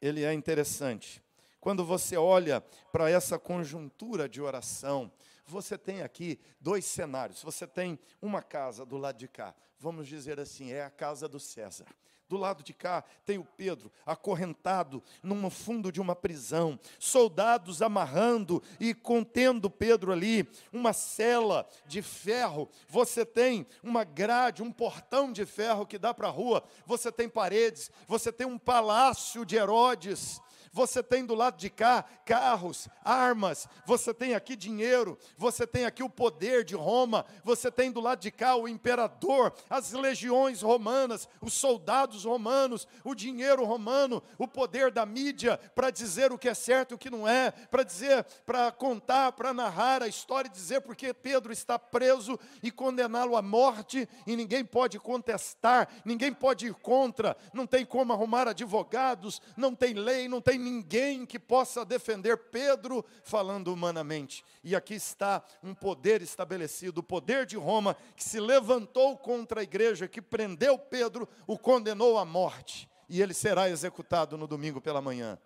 ele 0.00 0.24
é 0.24 0.32
interessante. 0.32 1.22
Quando 1.60 1.84
você 1.84 2.16
olha 2.16 2.60
para 2.90 3.10
essa 3.10 3.38
conjuntura 3.38 4.28
de 4.28 4.40
oração, 4.40 5.12
você 5.46 5.76
tem 5.76 6.02
aqui 6.02 6.40
dois 6.60 6.84
cenários. 6.86 7.42
Você 7.42 7.66
tem 7.66 7.98
uma 8.22 8.42
casa 8.42 8.86
do 8.86 8.96
lado 8.96 9.18
de 9.18 9.28
cá, 9.28 9.54
vamos 9.78 10.08
dizer 10.08 10.40
assim, 10.40 10.72
é 10.72 10.84
a 10.84 10.90
casa 10.90 11.28
do 11.28 11.38
César. 11.38 11.86
Do 12.30 12.36
lado 12.36 12.62
de 12.62 12.72
cá 12.72 13.02
tem 13.26 13.38
o 13.38 13.44
Pedro 13.44 13.90
acorrentado 14.06 15.02
no 15.20 15.50
fundo 15.50 15.90
de 15.90 16.00
uma 16.00 16.14
prisão, 16.14 16.78
soldados 16.96 17.82
amarrando 17.82 18.62
e 18.78 18.94
contendo 18.94 19.68
Pedro 19.68 20.12
ali, 20.12 20.48
uma 20.72 20.92
cela 20.92 21.68
de 21.88 22.00
ferro. 22.02 22.68
Você 22.86 23.26
tem 23.26 23.66
uma 23.82 24.04
grade, 24.04 24.62
um 24.62 24.70
portão 24.70 25.32
de 25.32 25.44
ferro 25.44 25.84
que 25.84 25.98
dá 25.98 26.14
para 26.14 26.28
a 26.28 26.30
rua. 26.30 26.62
Você 26.86 27.10
tem 27.10 27.28
paredes, 27.28 27.90
você 28.06 28.30
tem 28.30 28.46
um 28.46 28.58
palácio 28.58 29.44
de 29.44 29.56
Herodes 29.56 30.40
você 30.72 31.02
tem 31.02 31.24
do 31.24 31.34
lado 31.34 31.56
de 31.56 31.68
cá 31.68 32.04
carros, 32.24 32.88
armas, 33.04 33.68
você 33.84 34.14
tem 34.14 34.34
aqui 34.34 34.54
dinheiro, 34.54 35.18
você 35.36 35.66
tem 35.66 35.84
aqui 35.84 36.02
o 36.02 36.08
poder 36.08 36.64
de 36.64 36.76
Roma, 36.76 37.24
você 37.42 37.70
tem 37.70 37.90
do 37.90 38.00
lado 38.00 38.20
de 38.20 38.30
cá 38.30 38.54
o 38.54 38.68
imperador, 38.68 39.52
as 39.68 39.92
legiões 39.92 40.62
romanas, 40.62 41.28
os 41.40 41.54
soldados 41.54 42.24
romanos, 42.24 42.86
o 43.04 43.14
dinheiro 43.14 43.64
romano, 43.64 44.22
o 44.38 44.46
poder 44.46 44.92
da 44.92 45.04
mídia 45.04 45.58
para 45.74 45.90
dizer 45.90 46.30
o 46.30 46.38
que 46.38 46.48
é 46.48 46.54
certo 46.54 46.92
e 46.92 46.94
o 46.94 46.98
que 46.98 47.10
não 47.10 47.26
é, 47.26 47.50
para 47.50 47.82
dizer, 47.82 48.24
para 48.46 48.70
contar, 48.70 49.32
para 49.32 49.52
narrar 49.52 50.02
a 50.02 50.08
história 50.08 50.48
e 50.48 50.52
dizer 50.52 50.82
porque 50.82 51.12
Pedro 51.12 51.52
está 51.52 51.78
preso 51.78 52.38
e 52.62 52.70
condená-lo 52.70 53.36
à 53.36 53.42
morte. 53.42 54.08
E 54.26 54.36
ninguém 54.36 54.64
pode 54.64 54.98
contestar, 55.00 55.88
ninguém 56.04 56.32
pode 56.32 56.66
ir 56.66 56.74
contra, 56.74 57.36
não 57.52 57.66
tem 57.66 57.84
como 57.84 58.12
arrumar 58.12 58.46
advogados, 58.46 59.40
não 59.56 59.74
tem 59.74 59.94
lei, 59.94 60.28
não 60.28 60.40
tem 60.40 60.59
ninguém 60.60 61.26
que 61.26 61.38
possa 61.38 61.84
defender 61.84 62.36
Pedro 62.36 63.04
falando 63.24 63.72
humanamente. 63.72 64.44
E 64.62 64.76
aqui 64.76 64.94
está 64.94 65.42
um 65.62 65.74
poder 65.74 66.22
estabelecido, 66.22 66.98
o 66.98 67.02
poder 67.02 67.46
de 67.46 67.56
Roma, 67.56 67.96
que 68.14 68.22
se 68.22 68.38
levantou 68.38 69.16
contra 69.18 69.60
a 69.60 69.64
igreja, 69.64 70.06
que 70.06 70.22
prendeu 70.22 70.78
Pedro, 70.78 71.28
o 71.46 71.58
condenou 71.58 72.18
à 72.18 72.24
morte. 72.24 72.88
E 73.08 73.20
ele 73.20 73.34
será 73.34 73.68
executado 73.68 74.38
no 74.38 74.46
domingo 74.46 74.80
pela 74.80 75.00
manhã. 75.00 75.36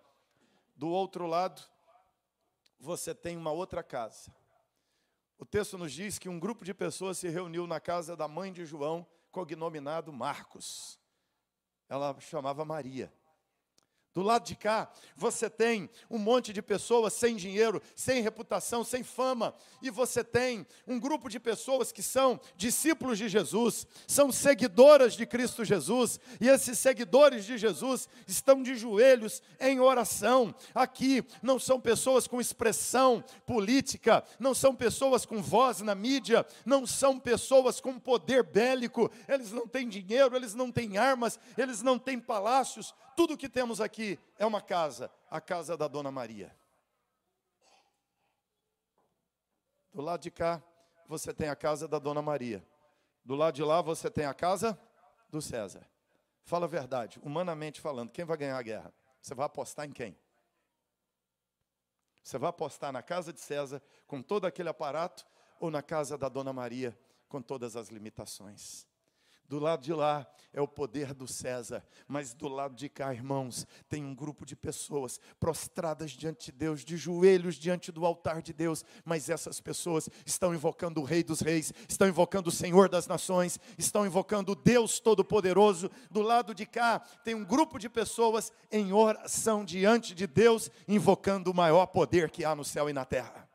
Do 0.75 0.89
outro 0.89 1.25
lado, 1.25 1.63
você 2.79 3.15
tem 3.15 3.35
uma 3.37 3.51
outra 3.51 3.81
casa. 3.81 4.31
O 5.37 5.45
texto 5.45 5.77
nos 5.77 5.91
diz 5.91 6.19
que 6.19 6.29
um 6.29 6.39
grupo 6.39 6.63
de 6.63 6.73
pessoas 6.73 7.17
se 7.17 7.27
reuniu 7.27 7.65
na 7.65 7.79
casa 7.79 8.15
da 8.15 8.27
mãe 8.27 8.53
de 8.53 8.65
João, 8.65 9.05
cognominado 9.31 10.13
Marcos. 10.13 10.99
Ela 11.89 12.15
chamava 12.19 12.63
Maria. 12.63 13.11
Do 14.15 14.21
lado 14.21 14.45
de 14.45 14.55
cá, 14.55 14.89
você 15.17 15.49
tem 15.49 15.89
um 16.09 16.17
monte 16.17 16.53
de 16.53 16.61
pessoas 16.61 17.11
sem 17.11 17.35
dinheiro, 17.35 17.81
sem 17.93 18.21
reputação, 18.21 18.81
sem 18.81 19.03
fama, 19.03 19.53
e 19.81 19.89
você 19.89 20.23
tem 20.23 20.65
um 20.87 20.97
grupo 20.97 21.27
de 21.27 21.37
pessoas 21.37 21.91
que 21.91 22.01
são 22.01 22.39
discípulos 22.55 23.17
de 23.17 23.27
Jesus, 23.27 23.85
são 24.07 24.31
seguidoras 24.31 25.15
de 25.15 25.25
Cristo 25.25 25.65
Jesus, 25.65 26.17
e 26.39 26.47
esses 26.47 26.79
seguidores 26.79 27.43
de 27.43 27.57
Jesus 27.57 28.07
estão 28.25 28.63
de 28.63 28.75
joelhos 28.75 29.43
em 29.59 29.81
oração. 29.81 30.55
Aqui 30.73 31.21
não 31.43 31.59
são 31.59 31.77
pessoas 31.77 32.25
com 32.25 32.39
expressão 32.39 33.21
política, 33.45 34.23
não 34.39 34.53
são 34.53 34.73
pessoas 34.73 35.25
com 35.25 35.41
voz 35.41 35.81
na 35.81 35.93
mídia, 35.93 36.45
não 36.65 36.87
são 36.87 37.19
pessoas 37.19 37.81
com 37.81 37.99
poder 37.99 38.43
bélico, 38.43 39.11
eles 39.27 39.51
não 39.51 39.67
têm 39.67 39.89
dinheiro, 39.89 40.37
eles 40.37 40.55
não 40.55 40.71
têm 40.71 40.97
armas, 40.97 41.37
eles 41.57 41.81
não 41.81 41.99
têm 41.99 42.17
palácios, 42.17 42.95
tudo 43.15 43.37
que 43.37 43.49
temos 43.49 43.79
aqui 43.79 44.19
é 44.37 44.45
uma 44.45 44.61
casa, 44.61 45.11
a 45.29 45.39
casa 45.39 45.77
da 45.77 45.87
Dona 45.87 46.11
Maria. 46.11 46.55
Do 49.93 50.01
lado 50.01 50.21
de 50.21 50.29
cá, 50.29 50.61
você 51.07 51.33
tem 51.33 51.47
a 51.47 51.55
casa 51.55 51.87
da 51.87 51.99
Dona 51.99 52.21
Maria. 52.21 52.65
Do 53.23 53.35
lado 53.35 53.55
de 53.55 53.63
lá, 53.63 53.81
você 53.81 54.11
tem 54.11 54.25
a 54.25 54.33
casa 54.33 54.77
do 55.29 55.41
César. 55.41 55.87
Fala 56.43 56.65
a 56.65 56.69
verdade, 56.69 57.19
humanamente 57.23 57.81
falando, 57.81 58.11
quem 58.11 58.25
vai 58.25 58.37
ganhar 58.37 58.57
a 58.57 58.61
guerra? 58.61 58.93
Você 59.21 59.33
vai 59.33 59.45
apostar 59.45 59.85
em 59.85 59.91
quem? 59.91 60.15
Você 62.21 62.37
vai 62.37 62.49
apostar 62.49 62.91
na 62.91 63.01
casa 63.01 63.31
de 63.31 63.39
César, 63.39 63.81
com 64.05 64.21
todo 64.21 64.45
aquele 64.45 64.69
aparato, 64.69 65.25
ou 65.59 65.71
na 65.71 65.81
casa 65.81 66.17
da 66.17 66.27
Dona 66.27 66.51
Maria, 66.51 66.97
com 67.29 67.41
todas 67.41 67.75
as 67.75 67.89
limitações? 67.89 68.85
Do 69.47 69.59
lado 69.59 69.83
de 69.83 69.93
lá 69.93 70.27
é 70.51 70.61
o 70.61 70.67
poder 70.67 71.13
do 71.13 71.27
César, 71.27 71.85
mas 72.07 72.33
do 72.33 72.47
lado 72.47 72.73
de 72.73 72.87
cá, 72.87 73.13
irmãos, 73.13 73.67
tem 73.89 74.03
um 74.03 74.15
grupo 74.15 74.45
de 74.45 74.55
pessoas 74.55 75.19
prostradas 75.39 76.11
diante 76.11 76.45
de 76.45 76.51
Deus, 76.53 76.83
de 76.83 76.95
joelhos 76.95 77.55
diante 77.55 77.91
do 77.91 78.05
altar 78.05 78.41
de 78.41 78.53
Deus, 78.53 78.83
mas 79.03 79.29
essas 79.29 79.59
pessoas 79.59 80.09
estão 80.25 80.53
invocando 80.53 81.01
o 81.01 81.03
Rei 81.03 81.23
dos 81.23 81.41
Reis, 81.41 81.73
estão 81.87 82.07
invocando 82.07 82.49
o 82.49 82.53
Senhor 82.53 82.87
das 82.87 83.05
Nações, 83.05 83.59
estão 83.77 84.05
invocando 84.05 84.53
o 84.53 84.55
Deus 84.55 84.99
Todo-Poderoso. 84.99 85.91
Do 86.09 86.21
lado 86.21 86.55
de 86.55 86.65
cá, 86.65 86.99
tem 86.99 87.35
um 87.35 87.45
grupo 87.45 87.77
de 87.77 87.89
pessoas 87.89 88.51
em 88.71 88.93
oração 88.93 89.65
diante 89.65 90.15
de 90.15 90.25
Deus, 90.25 90.71
invocando 90.87 91.51
o 91.51 91.55
maior 91.55 91.85
poder 91.87 92.31
que 92.31 92.45
há 92.45 92.55
no 92.55 92.63
céu 92.63 92.89
e 92.89 92.93
na 92.93 93.03
terra. 93.03 93.47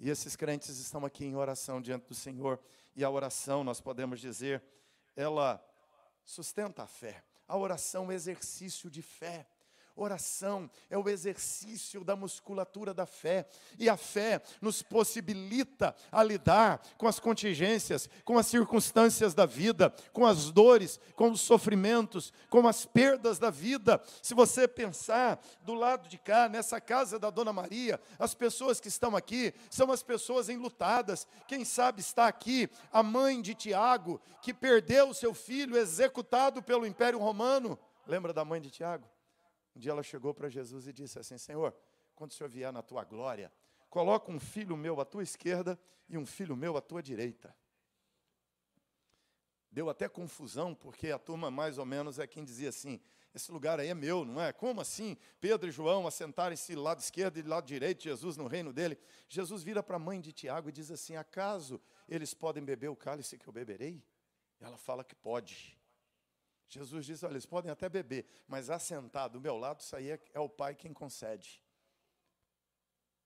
E 0.00 0.08
esses 0.08 0.34
crentes 0.34 0.78
estão 0.78 1.04
aqui 1.04 1.26
em 1.26 1.36
oração 1.36 1.80
diante 1.80 2.06
do 2.08 2.14
Senhor 2.14 2.58
e 2.94 3.04
a 3.04 3.10
oração, 3.10 3.62
nós 3.64 3.80
podemos 3.80 4.20
dizer, 4.20 4.62
ela 5.16 5.64
sustenta 6.24 6.82
a 6.82 6.86
fé. 6.86 7.24
A 7.46 7.56
oração 7.56 8.04
é 8.04 8.06
um 8.08 8.12
exercício 8.12 8.90
de 8.90 9.02
fé. 9.02 9.46
Oração 9.96 10.70
é 10.88 10.96
o 10.96 11.08
exercício 11.08 12.02
da 12.04 12.16
musculatura 12.16 12.94
da 12.94 13.06
fé, 13.06 13.46
e 13.78 13.88
a 13.88 13.96
fé 13.96 14.40
nos 14.60 14.82
possibilita 14.82 15.94
a 16.10 16.22
lidar 16.22 16.80
com 16.96 17.06
as 17.06 17.20
contingências, 17.20 18.08
com 18.24 18.38
as 18.38 18.46
circunstâncias 18.46 19.34
da 19.34 19.46
vida, 19.46 19.94
com 20.12 20.24
as 20.24 20.50
dores, 20.50 20.98
com 21.14 21.30
os 21.30 21.40
sofrimentos, 21.40 22.32
com 22.48 22.66
as 22.66 22.84
perdas 22.84 23.38
da 23.38 23.50
vida. 23.50 24.02
Se 24.22 24.34
você 24.34 24.66
pensar 24.66 25.40
do 25.62 25.74
lado 25.74 26.08
de 26.08 26.18
cá, 26.18 26.48
nessa 26.48 26.80
casa 26.80 27.18
da 27.18 27.30
Dona 27.30 27.52
Maria, 27.52 28.00
as 28.18 28.34
pessoas 28.34 28.80
que 28.80 28.88
estão 28.88 29.14
aqui 29.16 29.52
são 29.68 29.92
as 29.92 30.02
pessoas 30.02 30.48
enlutadas. 30.48 31.26
Quem 31.46 31.64
sabe 31.64 32.00
está 32.00 32.26
aqui 32.26 32.68
a 32.92 33.02
mãe 33.02 33.40
de 33.42 33.54
Tiago, 33.54 34.20
que 34.42 34.54
perdeu 34.54 35.12
seu 35.12 35.34
filho 35.34 35.76
executado 35.76 36.62
pelo 36.62 36.86
Império 36.86 37.18
Romano. 37.18 37.78
Lembra 38.06 38.32
da 38.32 38.44
mãe 38.44 38.60
de 38.60 38.70
Tiago? 38.70 39.06
Um 39.74 39.80
dia 39.80 39.92
ela 39.92 40.02
chegou 40.02 40.34
para 40.34 40.48
Jesus 40.48 40.86
e 40.86 40.92
disse 40.92 41.18
assim: 41.18 41.38
Senhor, 41.38 41.74
quando 42.14 42.30
o 42.30 42.34
Senhor 42.34 42.48
vier 42.48 42.72
na 42.72 42.82
tua 42.82 43.04
glória, 43.04 43.52
coloca 43.88 44.30
um 44.30 44.38
filho 44.40 44.76
meu 44.76 45.00
à 45.00 45.04
tua 45.04 45.22
esquerda 45.22 45.78
e 46.08 46.18
um 46.18 46.26
filho 46.26 46.56
meu 46.56 46.76
à 46.76 46.80
tua 46.80 47.02
direita. 47.02 47.54
Deu 49.72 49.88
até 49.88 50.08
confusão, 50.08 50.74
porque 50.74 51.10
a 51.12 51.18
turma 51.18 51.50
mais 51.50 51.78
ou 51.78 51.86
menos 51.86 52.18
é 52.18 52.26
quem 52.26 52.44
dizia 52.44 52.70
assim: 52.70 53.00
esse 53.32 53.52
lugar 53.52 53.78
aí 53.78 53.88
é 53.88 53.94
meu, 53.94 54.24
não 54.24 54.40
é? 54.40 54.52
Como 54.52 54.80
assim? 54.80 55.16
Pedro 55.40 55.68
e 55.68 55.72
João 55.72 56.06
assentarem-se 56.06 56.74
lado 56.74 56.98
esquerdo 56.98 57.38
e 57.38 57.42
lado 57.42 57.66
direito, 57.66 58.02
Jesus 58.02 58.36
no 58.36 58.48
reino 58.48 58.72
dele. 58.72 58.98
Jesus 59.28 59.62
vira 59.62 59.82
para 59.82 59.96
a 59.96 60.00
mãe 60.00 60.20
de 60.20 60.32
Tiago 60.32 60.68
e 60.68 60.72
diz 60.72 60.90
assim: 60.90 61.14
acaso 61.14 61.80
eles 62.08 62.34
podem 62.34 62.64
beber 62.64 62.88
o 62.88 62.96
cálice 62.96 63.38
que 63.38 63.48
eu 63.48 63.52
beberei? 63.52 64.02
Ela 64.60 64.76
fala 64.76 65.04
que 65.04 65.14
pode. 65.14 65.79
Jesus 66.70 67.04
disse: 67.04 67.26
olha, 67.26 67.32
eles 67.32 67.46
podem 67.46 67.70
até 67.70 67.88
beber, 67.88 68.26
mas 68.46 68.70
assentado 68.70 69.34
do 69.34 69.40
meu 69.40 69.56
lado, 69.56 69.80
isso 69.80 69.94
aí 69.96 70.10
é, 70.10 70.20
é 70.32 70.40
o 70.40 70.48
Pai 70.48 70.74
quem 70.74 70.92
concede. 70.92 71.62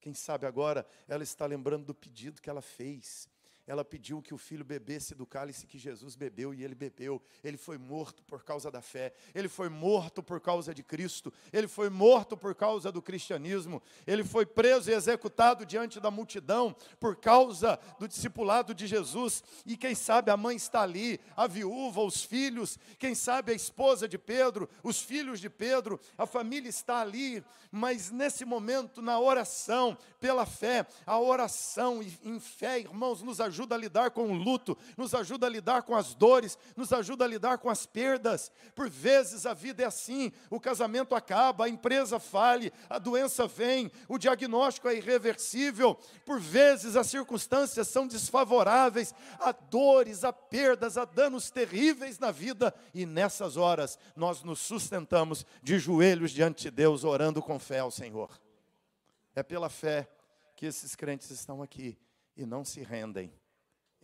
Quem 0.00 0.14
sabe 0.14 0.46
agora 0.46 0.86
ela 1.06 1.22
está 1.22 1.46
lembrando 1.46 1.86
do 1.86 1.94
pedido 1.94 2.40
que 2.40 2.50
ela 2.50 2.62
fez. 2.62 3.28
Ela 3.66 3.84
pediu 3.84 4.20
que 4.20 4.34
o 4.34 4.38
filho 4.38 4.64
bebesse 4.64 5.14
do 5.14 5.24
cálice 5.24 5.66
que 5.66 5.78
Jesus 5.78 6.14
bebeu 6.14 6.52
e 6.52 6.62
ele 6.62 6.74
bebeu. 6.74 7.20
Ele 7.42 7.56
foi 7.56 7.78
morto 7.78 8.22
por 8.24 8.44
causa 8.44 8.70
da 8.70 8.82
fé, 8.82 9.14
ele 9.34 9.48
foi 9.48 9.68
morto 9.68 10.22
por 10.22 10.40
causa 10.40 10.74
de 10.74 10.82
Cristo, 10.82 11.32
ele 11.52 11.66
foi 11.66 11.88
morto 11.88 12.36
por 12.36 12.54
causa 12.54 12.92
do 12.92 13.00
cristianismo, 13.00 13.82
ele 14.06 14.22
foi 14.22 14.44
preso 14.44 14.90
e 14.90 14.94
executado 14.94 15.64
diante 15.64 15.98
da 15.98 16.10
multidão 16.10 16.76
por 17.00 17.16
causa 17.16 17.78
do 17.98 18.06
discipulado 18.06 18.74
de 18.74 18.86
Jesus. 18.86 19.42
E 19.64 19.76
quem 19.76 19.94
sabe 19.94 20.30
a 20.30 20.36
mãe 20.36 20.56
está 20.56 20.82
ali, 20.82 21.18
a 21.34 21.46
viúva, 21.46 22.02
os 22.02 22.22
filhos, 22.22 22.78
quem 22.98 23.14
sabe 23.14 23.52
a 23.52 23.54
esposa 23.54 24.06
de 24.06 24.18
Pedro, 24.18 24.68
os 24.82 25.00
filhos 25.00 25.40
de 25.40 25.48
Pedro, 25.48 25.98
a 26.18 26.26
família 26.26 26.68
está 26.68 27.00
ali, 27.00 27.42
mas 27.72 28.10
nesse 28.10 28.44
momento, 28.44 29.00
na 29.00 29.18
oração, 29.18 29.96
pela 30.20 30.44
fé, 30.44 30.86
a 31.06 31.18
oração 31.18 32.02
em 32.22 32.38
fé, 32.38 32.80
irmãos, 32.80 33.22
nos 33.22 33.40
ajuda 33.40 33.53
ajuda 33.54 33.76
a 33.76 33.78
lidar 33.78 34.10
com 34.10 34.32
o 34.32 34.34
luto, 34.34 34.76
nos 34.96 35.14
ajuda 35.14 35.46
a 35.46 35.50
lidar 35.50 35.82
com 35.84 35.94
as 35.94 36.12
dores, 36.12 36.58
nos 36.76 36.92
ajuda 36.92 37.24
a 37.24 37.28
lidar 37.28 37.58
com 37.58 37.70
as 37.70 37.86
perdas. 37.86 38.50
Por 38.74 38.90
vezes 38.90 39.46
a 39.46 39.54
vida 39.54 39.84
é 39.84 39.86
assim: 39.86 40.32
o 40.50 40.58
casamento 40.58 41.14
acaba, 41.14 41.66
a 41.66 41.68
empresa 41.68 42.18
fale, 42.18 42.72
a 42.90 42.98
doença 42.98 43.46
vem, 43.46 43.90
o 44.08 44.18
diagnóstico 44.18 44.88
é 44.88 44.96
irreversível. 44.96 45.96
Por 46.26 46.40
vezes 46.40 46.96
as 46.96 47.06
circunstâncias 47.06 47.86
são 47.86 48.08
desfavoráveis, 48.08 49.14
há 49.38 49.52
dores, 49.52 50.24
há 50.24 50.32
perdas, 50.32 50.98
há 50.98 51.04
danos 51.04 51.50
terríveis 51.50 52.18
na 52.18 52.32
vida, 52.32 52.74
e 52.92 53.06
nessas 53.06 53.56
horas 53.56 53.96
nós 54.16 54.42
nos 54.42 54.58
sustentamos 54.58 55.46
de 55.62 55.78
joelhos 55.78 56.32
diante 56.32 56.64
de 56.64 56.70
Deus, 56.72 57.04
orando 57.04 57.40
com 57.40 57.58
fé 57.58 57.78
ao 57.78 57.90
Senhor. 57.90 58.30
É 59.36 59.42
pela 59.42 59.68
fé 59.68 60.08
que 60.56 60.66
esses 60.66 60.96
crentes 60.96 61.30
estão 61.30 61.62
aqui 61.62 61.96
e 62.36 62.44
não 62.44 62.64
se 62.64 62.82
rendem 62.82 63.32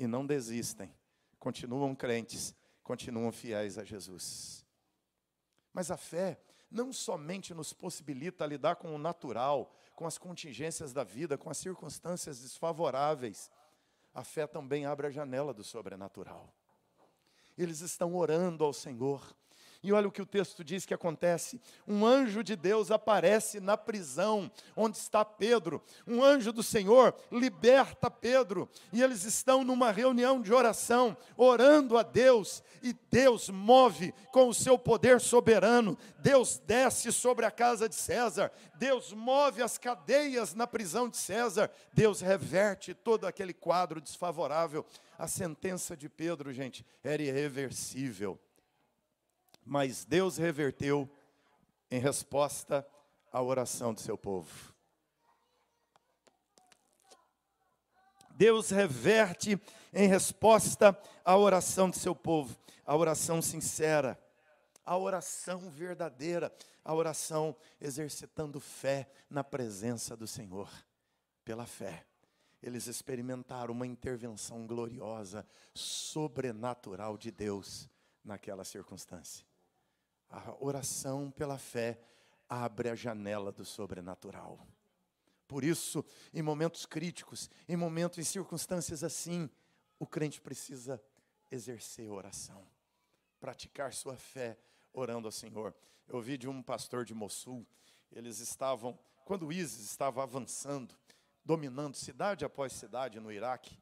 e 0.00 0.06
não 0.06 0.26
desistem, 0.26 0.90
continuam 1.38 1.94
crentes, 1.94 2.54
continuam 2.82 3.30
fiéis 3.30 3.76
a 3.76 3.84
Jesus. 3.84 4.64
Mas 5.74 5.90
a 5.90 5.96
fé 5.98 6.40
não 6.70 6.90
somente 6.90 7.52
nos 7.52 7.74
possibilita 7.74 8.46
lidar 8.46 8.76
com 8.76 8.94
o 8.94 8.98
natural, 8.98 9.70
com 9.94 10.06
as 10.06 10.16
contingências 10.16 10.94
da 10.94 11.04
vida, 11.04 11.36
com 11.36 11.50
as 11.50 11.58
circunstâncias 11.58 12.40
desfavoráveis, 12.40 13.50
a 14.14 14.24
fé 14.24 14.46
também 14.46 14.86
abre 14.86 15.06
a 15.06 15.10
janela 15.10 15.52
do 15.52 15.62
sobrenatural. 15.62 16.50
Eles 17.58 17.82
estão 17.82 18.14
orando 18.14 18.64
ao 18.64 18.72
Senhor, 18.72 19.36
e 19.82 19.92
olha 19.92 20.08
o 20.08 20.12
que 20.12 20.20
o 20.20 20.26
texto 20.26 20.62
diz 20.62 20.84
que 20.84 20.92
acontece: 20.92 21.58
um 21.88 22.04
anjo 22.04 22.44
de 22.44 22.54
Deus 22.54 22.90
aparece 22.90 23.60
na 23.60 23.78
prisão 23.78 24.50
onde 24.76 24.98
está 24.98 25.24
Pedro. 25.24 25.82
Um 26.06 26.22
anjo 26.22 26.52
do 26.52 26.62
Senhor 26.62 27.14
liberta 27.32 28.10
Pedro. 28.10 28.68
E 28.92 29.02
eles 29.02 29.24
estão 29.24 29.64
numa 29.64 29.90
reunião 29.90 30.42
de 30.42 30.52
oração, 30.52 31.16
orando 31.34 31.96
a 31.96 32.02
Deus. 32.02 32.62
E 32.82 32.94
Deus 33.10 33.48
move 33.48 34.12
com 34.30 34.48
o 34.48 34.54
seu 34.54 34.78
poder 34.78 35.18
soberano. 35.18 35.96
Deus 36.18 36.58
desce 36.58 37.10
sobre 37.10 37.46
a 37.46 37.50
casa 37.50 37.88
de 37.88 37.94
César. 37.94 38.52
Deus 38.76 39.14
move 39.14 39.62
as 39.62 39.78
cadeias 39.78 40.54
na 40.54 40.66
prisão 40.66 41.08
de 41.08 41.16
César. 41.16 41.70
Deus 41.94 42.20
reverte 42.20 42.92
todo 42.92 43.26
aquele 43.26 43.54
quadro 43.54 43.98
desfavorável. 43.98 44.84
A 45.18 45.26
sentença 45.26 45.96
de 45.96 46.08
Pedro, 46.08 46.52
gente, 46.52 46.84
era 47.02 47.22
irreversível 47.22 48.38
mas 49.64 50.04
Deus 50.04 50.36
reverteu 50.36 51.08
em 51.90 52.00
resposta 52.00 52.86
à 53.32 53.42
oração 53.42 53.92
do 53.92 54.00
seu 54.00 54.16
povo. 54.16 54.74
Deus 58.40 58.70
reverte 58.70 59.60
em 59.92 60.08
resposta 60.08 60.98
à 61.24 61.36
oração 61.36 61.90
do 61.90 61.96
seu 61.96 62.14
povo, 62.14 62.56
a 62.86 62.96
oração 62.96 63.42
sincera, 63.42 64.18
a 64.84 64.96
oração 64.96 65.58
verdadeira, 65.68 66.50
a 66.82 66.94
oração 66.94 67.54
exercitando 67.80 68.58
fé 68.58 69.10
na 69.28 69.44
presença 69.44 70.16
do 70.16 70.26
Senhor. 70.26 70.70
Pela 71.44 71.66
fé, 71.66 72.06
eles 72.62 72.86
experimentaram 72.86 73.74
uma 73.74 73.86
intervenção 73.86 74.66
gloriosa, 74.66 75.46
sobrenatural 75.74 77.18
de 77.18 77.30
Deus 77.30 77.88
naquela 78.24 78.64
circunstância. 78.64 79.49
A 80.30 80.54
oração 80.60 81.30
pela 81.30 81.58
fé 81.58 82.00
abre 82.48 82.88
a 82.88 82.94
janela 82.94 83.50
do 83.50 83.64
sobrenatural. 83.64 84.66
Por 85.46 85.64
isso, 85.64 86.04
em 86.32 86.42
momentos 86.42 86.86
críticos, 86.86 87.50
em 87.68 87.76
momentos, 87.76 88.18
em 88.18 88.24
circunstâncias 88.24 89.02
assim, 89.02 89.50
o 89.98 90.06
crente 90.06 90.40
precisa 90.40 91.02
exercer 91.50 92.08
oração, 92.08 92.64
praticar 93.40 93.92
sua 93.92 94.16
fé 94.16 94.56
orando 94.92 95.26
ao 95.26 95.32
Senhor. 95.32 95.74
Eu 96.06 96.16
ouvi 96.16 96.38
de 96.38 96.48
um 96.48 96.62
pastor 96.62 97.04
de 97.04 97.14
Mossul, 97.14 97.66
eles 98.12 98.38
estavam, 98.38 98.98
quando 99.24 99.46
o 99.46 99.52
ISIS 99.52 99.84
estava 99.84 100.22
avançando, 100.22 100.96
dominando 101.44 101.96
cidade 101.96 102.44
após 102.44 102.72
cidade 102.72 103.18
no 103.18 103.32
Iraque, 103.32 103.76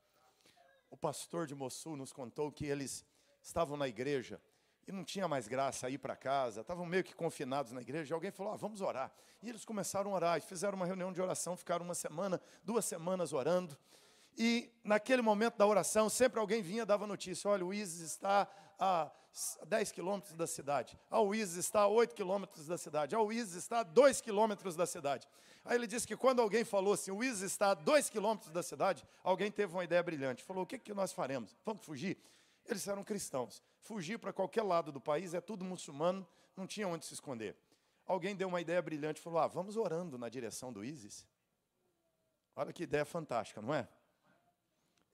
o 0.91 0.97
pastor 0.97 1.47
de 1.47 1.55
Mossul 1.55 1.97
nos 1.97 2.13
contou 2.13 2.51
que 2.51 2.67
eles 2.67 3.05
estavam 3.43 3.77
na 3.77 3.87
igreja 3.87 4.41
e 4.89 4.93
não 4.93 5.05
tinha 5.05 5.29
mais 5.29 5.47
graça 5.47 5.91
ir 5.91 5.99
para 5.99 6.17
casa, 6.17 6.63
estavam 6.63 6.87
meio 6.87 7.05
que 7.05 7.15
confinados 7.15 7.73
na 7.73 7.83
igreja, 7.83 8.13
e 8.13 8.15
alguém 8.15 8.31
falou, 8.31 8.55
ah, 8.55 8.57
vamos 8.57 8.81
orar. 8.81 9.13
E 9.43 9.49
eles 9.51 9.63
começaram 9.63 10.13
a 10.13 10.15
orar, 10.15 10.39
e 10.39 10.41
fizeram 10.41 10.77
uma 10.77 10.87
reunião 10.87 11.13
de 11.13 11.21
oração, 11.21 11.55
ficaram 11.59 11.85
uma 11.85 11.95
semana, 11.95 12.41
duas 12.65 12.87
semanas 12.87 13.35
orando, 13.35 13.77
e 14.37 14.73
naquele 14.83 15.21
momento 15.21 15.59
da 15.59 15.67
oração, 15.67 16.09
sempre 16.09 16.41
alguém 16.41 16.63
vinha 16.63 16.83
e 16.83 16.87
dava 16.87 17.07
notícia, 17.07 17.51
olha, 17.51 17.67
o 17.67 17.75
ISIS 17.75 18.01
está 18.01 18.49
a 18.79 19.11
10 19.67 19.93
quilômetros 19.93 20.35
da 20.35 20.47
cidade, 20.47 20.99
ah, 21.11 21.21
o 21.21 21.35
ISIS 21.35 21.57
está 21.59 21.81
a 21.81 21.89
8 21.89 22.15
quilômetros 22.15 22.67
da 22.67 22.79
cidade, 22.79 23.15
ah, 23.15 23.21
o 23.21 23.31
ISIS 23.31 23.57
está 23.57 23.81
a 23.81 23.83
2 23.83 24.23
quilômetros 24.23 24.75
da 24.75 24.87
cidade. 24.87 25.29
Aí 25.67 25.77
ele 25.77 25.87
disse 25.87 26.07
que 26.07 26.17
quando 26.17 26.41
alguém 26.41 26.65
falou 26.65 26.95
assim, 26.95 27.11
o 27.11 27.23
ISIS 27.23 27.43
está 27.43 27.73
a 27.73 27.75
2 27.75 28.09
quilômetros 28.09 28.51
da 28.53 28.63
cidade, 28.63 29.05
alguém 29.23 29.51
teve 29.51 29.71
uma 29.75 29.85
ideia 29.85 30.03
brilhante, 30.03 30.43
falou, 30.43 30.63
o 30.63 30.67
que, 30.67 30.79
que 30.79 30.95
nós 30.95 31.13
faremos? 31.13 31.55
Vamos 31.63 31.85
fugir? 31.85 32.17
Eles 32.65 32.89
eram 32.89 33.05
cristãos. 33.05 33.63
Fugir 33.81 34.19
para 34.19 34.33
qualquer 34.33 34.63
lado 34.63 34.93
do 34.93 35.01
país 35.01 35.35
é 35.35 35.41
tudo 35.41 35.65
muçulmano, 35.65 36.27
não 36.57 36.67
tinha 36.67 36.87
onde 36.89 37.05
se 37.05 37.15
esconder. 37.15 37.57
Alguém 38.07 38.35
deu 38.35 38.49
uma 38.49 38.61
ideia 38.61 38.81
brilhante 38.81 39.21
falou: 39.21 39.39
ah, 39.39 39.47
vamos 39.47 39.77
orando 39.77 40.17
na 40.17 40.29
direção 40.29 40.73
do 40.73 40.85
ISIS. 40.85 41.27
Olha 42.57 42.73
que 42.73 42.83
ideia 42.83 43.05
fantástica, 43.05 43.61
não 43.61 43.75
é? 43.75 43.87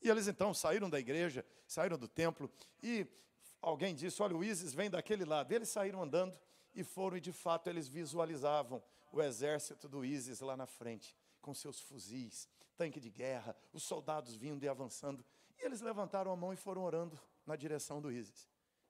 E 0.01 0.09
eles 0.09 0.29
então 0.29 0.55
saíram 0.55 0.89
da 0.89 1.01
igreja, 1.01 1.45
saíram 1.67 1.99
do 1.99 2.07
templo, 2.07 2.51
e 2.83 3.07
alguém 3.61 3.95
disse: 3.95 4.23
Olha, 4.23 4.37
o 4.37 4.45
ISIS 4.45 4.73
vem 4.73 4.89
daquele 4.89 5.25
lado. 5.25 5.53
Eles 5.53 5.69
saíram 5.69 6.03
andando 6.03 6.39
e 6.75 6.85
foram, 6.85 7.17
e 7.17 7.21
de 7.21 7.33
fato 7.33 7.69
eles 7.69 7.89
visualizavam 7.89 8.83
o 9.13 9.23
exército 9.23 9.89
do 9.89 10.05
ISIS 10.05 10.41
lá 10.41 10.57
na 10.57 10.67
frente, 10.67 11.17
com 11.41 11.55
seus 11.55 11.81
fuzis, 11.81 12.49
tanque 12.77 13.01
de 13.01 13.11
guerra, 13.11 13.57
os 13.73 13.83
soldados 13.83 14.37
vindo 14.37 14.63
e 14.65 14.69
avançando. 14.69 15.25
E 15.59 15.65
eles 15.65 15.81
levantaram 15.81 16.31
a 16.33 16.37
mão 16.37 16.53
e 16.53 16.57
foram 16.57 16.83
orando 16.83 17.19
na 17.47 17.57
direção 17.57 18.01
do 18.01 18.11
ISIS. 18.11 18.49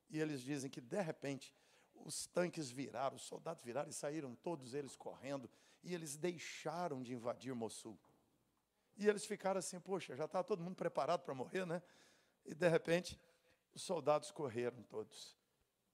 E 0.09 0.21
eles 0.21 0.41
dizem 0.41 0.71
que, 0.71 0.81
de 0.81 1.01
repente, 1.01 1.55
os 1.95 2.27
tanques 2.27 2.71
viraram, 2.71 3.17
os 3.17 3.23
soldados 3.23 3.63
viraram 3.63 3.89
e 3.89 3.93
saíram 3.93 4.35
todos 4.35 4.75
eles 4.75 4.97
correndo, 4.97 5.51
e 5.83 5.95
eles 5.95 6.17
deixaram 6.17 7.03
de 7.03 7.13
invadir 7.13 7.55
Mossul. 7.55 7.99
E 8.97 9.09
eles 9.09 9.25
ficaram 9.25 9.59
assim, 9.59 9.81
poxa, 9.81 10.15
já 10.15 10.25
estava 10.25 10.45
todo 10.45 10.63
mundo 10.63 10.77
preparado 10.77 11.23
para 11.23 11.35
morrer, 11.35 11.67
né? 11.67 11.83
E 12.45 12.55
de 12.55 12.69
repente, 12.69 13.21
os 13.75 13.83
soldados 13.83 14.31
correram 14.31 14.83
todos. 14.85 15.37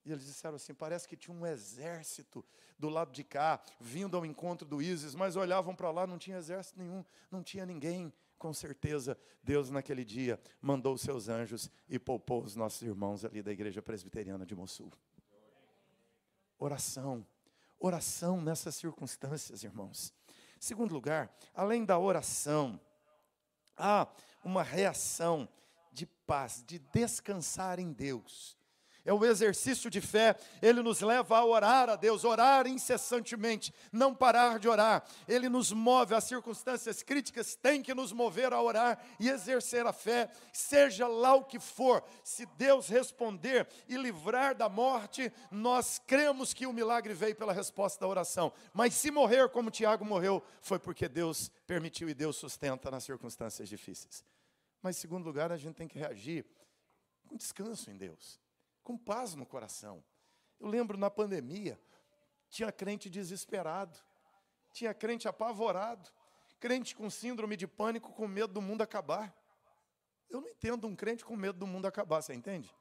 E 0.04 0.12
eles 0.12 0.24
disseram 0.24 0.56
assim: 0.56 0.74
parece 0.74 1.08
que 1.08 1.16
tinha 1.16 1.34
um 1.34 1.46
exército 1.46 2.44
do 2.78 2.88
lado 2.88 3.12
de 3.12 3.22
cá, 3.22 3.60
vindo 3.78 4.16
ao 4.16 4.24
encontro 4.24 4.66
do 4.66 4.80
ISIS, 4.80 5.14
mas 5.14 5.36
olhavam 5.36 5.74
para 5.74 5.90
lá, 5.90 6.06
não 6.06 6.18
tinha 6.18 6.38
exército 6.38 6.78
nenhum, 6.78 7.04
não 7.30 7.42
tinha 7.42 7.66
ninguém 7.66 8.12
com 8.40 8.54
certeza 8.54 9.18
Deus 9.42 9.68
naquele 9.68 10.02
dia 10.02 10.40
mandou 10.62 10.94
os 10.94 11.02
seus 11.02 11.28
anjos 11.28 11.70
e 11.86 11.98
poupou 11.98 12.42
os 12.42 12.56
nossos 12.56 12.80
irmãos 12.80 13.22
ali 13.22 13.42
da 13.42 13.52
igreja 13.52 13.82
presbiteriana 13.82 14.46
de 14.46 14.56
Mossul. 14.56 14.90
Oração, 16.58 17.24
oração 17.78 18.40
nessas 18.40 18.74
circunstâncias, 18.76 19.62
irmãos. 19.62 20.12
Segundo 20.58 20.92
lugar, 20.92 21.30
além 21.54 21.84
da 21.84 21.98
oração, 21.98 22.80
há 23.76 24.08
uma 24.42 24.62
reação 24.62 25.46
de 25.92 26.06
paz, 26.06 26.64
de 26.66 26.78
descansar 26.78 27.78
em 27.78 27.92
Deus 27.92 28.58
é 29.04 29.12
o 29.12 29.24
exercício 29.24 29.90
de 29.90 30.00
fé, 30.00 30.36
ele 30.60 30.82
nos 30.82 31.00
leva 31.00 31.38
a 31.38 31.44
orar 31.44 31.88
a 31.88 31.96
Deus, 31.96 32.24
orar 32.24 32.66
incessantemente, 32.66 33.72
não 33.92 34.14
parar 34.14 34.58
de 34.58 34.68
orar. 34.68 35.04
Ele 35.26 35.48
nos 35.48 35.72
move, 35.72 36.14
as 36.14 36.24
circunstâncias 36.24 37.02
críticas 37.02 37.54
têm 37.54 37.82
que 37.82 37.94
nos 37.94 38.12
mover 38.12 38.52
a 38.52 38.60
orar 38.60 39.02
e 39.18 39.28
exercer 39.28 39.86
a 39.86 39.92
fé, 39.92 40.30
seja 40.52 41.06
lá 41.06 41.34
o 41.34 41.44
que 41.44 41.58
for. 41.58 42.02
Se 42.22 42.46
Deus 42.56 42.88
responder 42.88 43.66
e 43.88 43.96
livrar 43.96 44.54
da 44.54 44.68
morte, 44.68 45.32
nós 45.50 46.00
cremos 46.06 46.52
que 46.52 46.66
o 46.66 46.72
milagre 46.72 47.14
veio 47.14 47.36
pela 47.36 47.52
resposta 47.52 48.00
da 48.00 48.08
oração. 48.08 48.52
Mas 48.72 48.94
se 48.94 49.10
morrer 49.10 49.48
como 49.48 49.70
Tiago 49.70 50.04
morreu, 50.04 50.42
foi 50.60 50.78
porque 50.78 51.08
Deus 51.08 51.50
permitiu 51.66 52.08
e 52.08 52.14
Deus 52.14 52.36
sustenta 52.36 52.90
nas 52.90 53.04
circunstâncias 53.04 53.68
difíceis. 53.68 54.24
Mas, 54.82 54.96
em 54.96 55.00
segundo 55.00 55.24
lugar, 55.24 55.52
a 55.52 55.56
gente 55.56 55.74
tem 55.74 55.88
que 55.88 55.98
reagir 55.98 56.44
com 57.28 57.36
descanso 57.36 57.90
em 57.90 57.96
Deus, 57.96 58.40
com 58.90 58.98
paz 58.98 59.36
no 59.36 59.46
coração. 59.46 60.02
Eu 60.58 60.66
lembro 60.66 60.98
na 60.98 61.08
pandemia, 61.08 61.80
tinha 62.48 62.72
crente 62.72 63.08
desesperado, 63.08 63.96
tinha 64.72 64.92
crente 64.92 65.28
apavorado, 65.28 66.10
crente 66.58 66.96
com 66.96 67.08
síndrome 67.08 67.56
de 67.56 67.68
pânico, 67.68 68.12
com 68.12 68.26
medo 68.26 68.52
do 68.52 68.60
mundo 68.60 68.82
acabar. 68.82 69.32
Eu 70.28 70.40
não 70.40 70.48
entendo 70.48 70.88
um 70.88 70.96
crente 70.96 71.24
com 71.24 71.36
medo 71.36 71.56
do 71.56 71.68
mundo 71.68 71.86
acabar, 71.86 72.20
você 72.20 72.34
entende? 72.34 72.74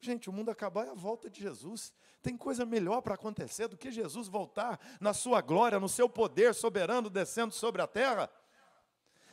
Gente, 0.00 0.30
o 0.30 0.32
mundo 0.32 0.50
acabar 0.50 0.86
é 0.86 0.90
a 0.90 0.94
volta 0.94 1.28
de 1.28 1.42
Jesus. 1.42 1.92
Tem 2.22 2.34
coisa 2.34 2.64
melhor 2.64 3.02
para 3.02 3.14
acontecer 3.14 3.68
do 3.68 3.76
que 3.76 3.90
Jesus 3.90 4.26
voltar 4.26 4.80
na 4.98 5.12
sua 5.12 5.42
glória, 5.42 5.78
no 5.78 5.88
seu 5.88 6.08
poder 6.08 6.54
soberano 6.54 7.10
descendo 7.10 7.52
sobre 7.52 7.82
a 7.82 7.86
terra. 7.86 8.30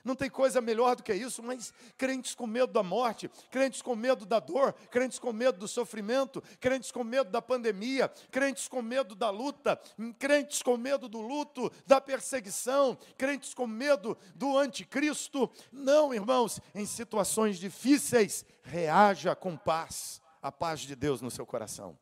Não 0.05 0.15
tem 0.15 0.29
coisa 0.29 0.61
melhor 0.61 0.95
do 0.95 1.01
que 1.01 1.11
isso, 1.11 1.41
mas 1.41 1.73
crentes 1.97 2.35
com 2.35 2.45
medo 2.45 2.71
da 2.71 2.83
morte, 2.83 3.27
crentes 3.49 3.81
com 3.81 3.95
medo 3.95 4.23
da 4.23 4.39
dor, 4.39 4.71
crentes 4.91 5.17
com 5.17 5.33
medo 5.33 5.57
do 5.57 5.67
sofrimento, 5.67 6.43
crentes 6.59 6.91
com 6.91 7.03
medo 7.03 7.31
da 7.31 7.41
pandemia, 7.41 8.07
crentes 8.29 8.67
com 8.67 8.83
medo 8.83 9.15
da 9.15 9.31
luta, 9.31 9.81
crentes 10.19 10.61
com 10.61 10.77
medo 10.77 11.09
do 11.09 11.19
luto, 11.19 11.71
da 11.87 11.99
perseguição, 11.99 12.95
crentes 13.17 13.55
com 13.55 13.65
medo 13.65 14.15
do 14.35 14.55
anticristo. 14.55 15.49
Não, 15.71 16.13
irmãos, 16.13 16.61
em 16.75 16.85
situações 16.85 17.57
difíceis, 17.57 18.45
reaja 18.61 19.35
com 19.35 19.57
paz, 19.57 20.21
a 20.39 20.51
paz 20.51 20.81
de 20.81 20.95
Deus 20.95 21.19
no 21.19 21.31
seu 21.31 21.47
coração. 21.47 21.97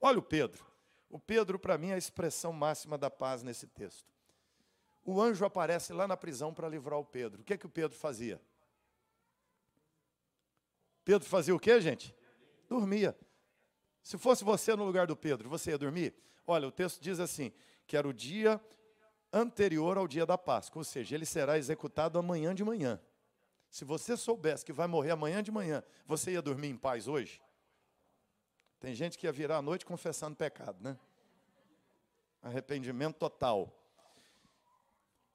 Olha 0.00 0.20
o 0.20 0.22
Pedro. 0.22 0.64
O 1.08 1.18
Pedro, 1.18 1.58
para 1.58 1.76
mim, 1.76 1.88
é 1.88 1.94
a 1.94 1.98
expressão 1.98 2.52
máxima 2.52 2.96
da 2.96 3.10
paz 3.10 3.42
nesse 3.42 3.66
texto 3.66 4.19
o 5.04 5.20
anjo 5.20 5.44
aparece 5.44 5.92
lá 5.92 6.06
na 6.06 6.16
prisão 6.16 6.52
para 6.52 6.68
livrar 6.68 6.98
o 6.98 7.04
Pedro. 7.04 7.40
O 7.40 7.44
que 7.44 7.54
é 7.54 7.58
que 7.58 7.66
o 7.66 7.70
Pedro 7.70 7.96
fazia? 7.96 8.40
Pedro 11.04 11.28
fazia 11.28 11.54
o 11.54 11.58
que, 11.58 11.80
gente? 11.80 12.14
Dormia. 12.68 13.16
Se 14.02 14.16
fosse 14.18 14.44
você 14.44 14.74
no 14.76 14.84
lugar 14.84 15.06
do 15.06 15.16
Pedro, 15.16 15.48
você 15.48 15.70
ia 15.70 15.78
dormir? 15.78 16.14
Olha, 16.46 16.68
o 16.68 16.72
texto 16.72 17.00
diz 17.00 17.18
assim: 17.20 17.52
que 17.86 17.96
era 17.96 18.06
o 18.06 18.12
dia 18.12 18.60
anterior 19.32 19.96
ao 19.96 20.06
dia 20.06 20.26
da 20.26 20.38
Páscoa, 20.38 20.80
ou 20.80 20.84
seja, 20.84 21.14
ele 21.14 21.26
será 21.26 21.58
executado 21.58 22.18
amanhã 22.18 22.54
de 22.54 22.64
manhã. 22.64 23.00
Se 23.68 23.84
você 23.84 24.16
soubesse 24.16 24.64
que 24.64 24.72
vai 24.72 24.86
morrer 24.86 25.12
amanhã 25.12 25.42
de 25.42 25.50
manhã, 25.50 25.82
você 26.06 26.32
ia 26.32 26.42
dormir 26.42 26.68
em 26.68 26.76
paz 26.76 27.06
hoje? 27.06 27.40
Tem 28.80 28.94
gente 28.94 29.16
que 29.16 29.26
ia 29.26 29.32
virar 29.32 29.58
à 29.58 29.62
noite 29.62 29.84
confessando 29.84 30.34
pecado, 30.34 30.82
né? 30.82 30.98
Arrependimento 32.42 33.16
total. 33.16 33.79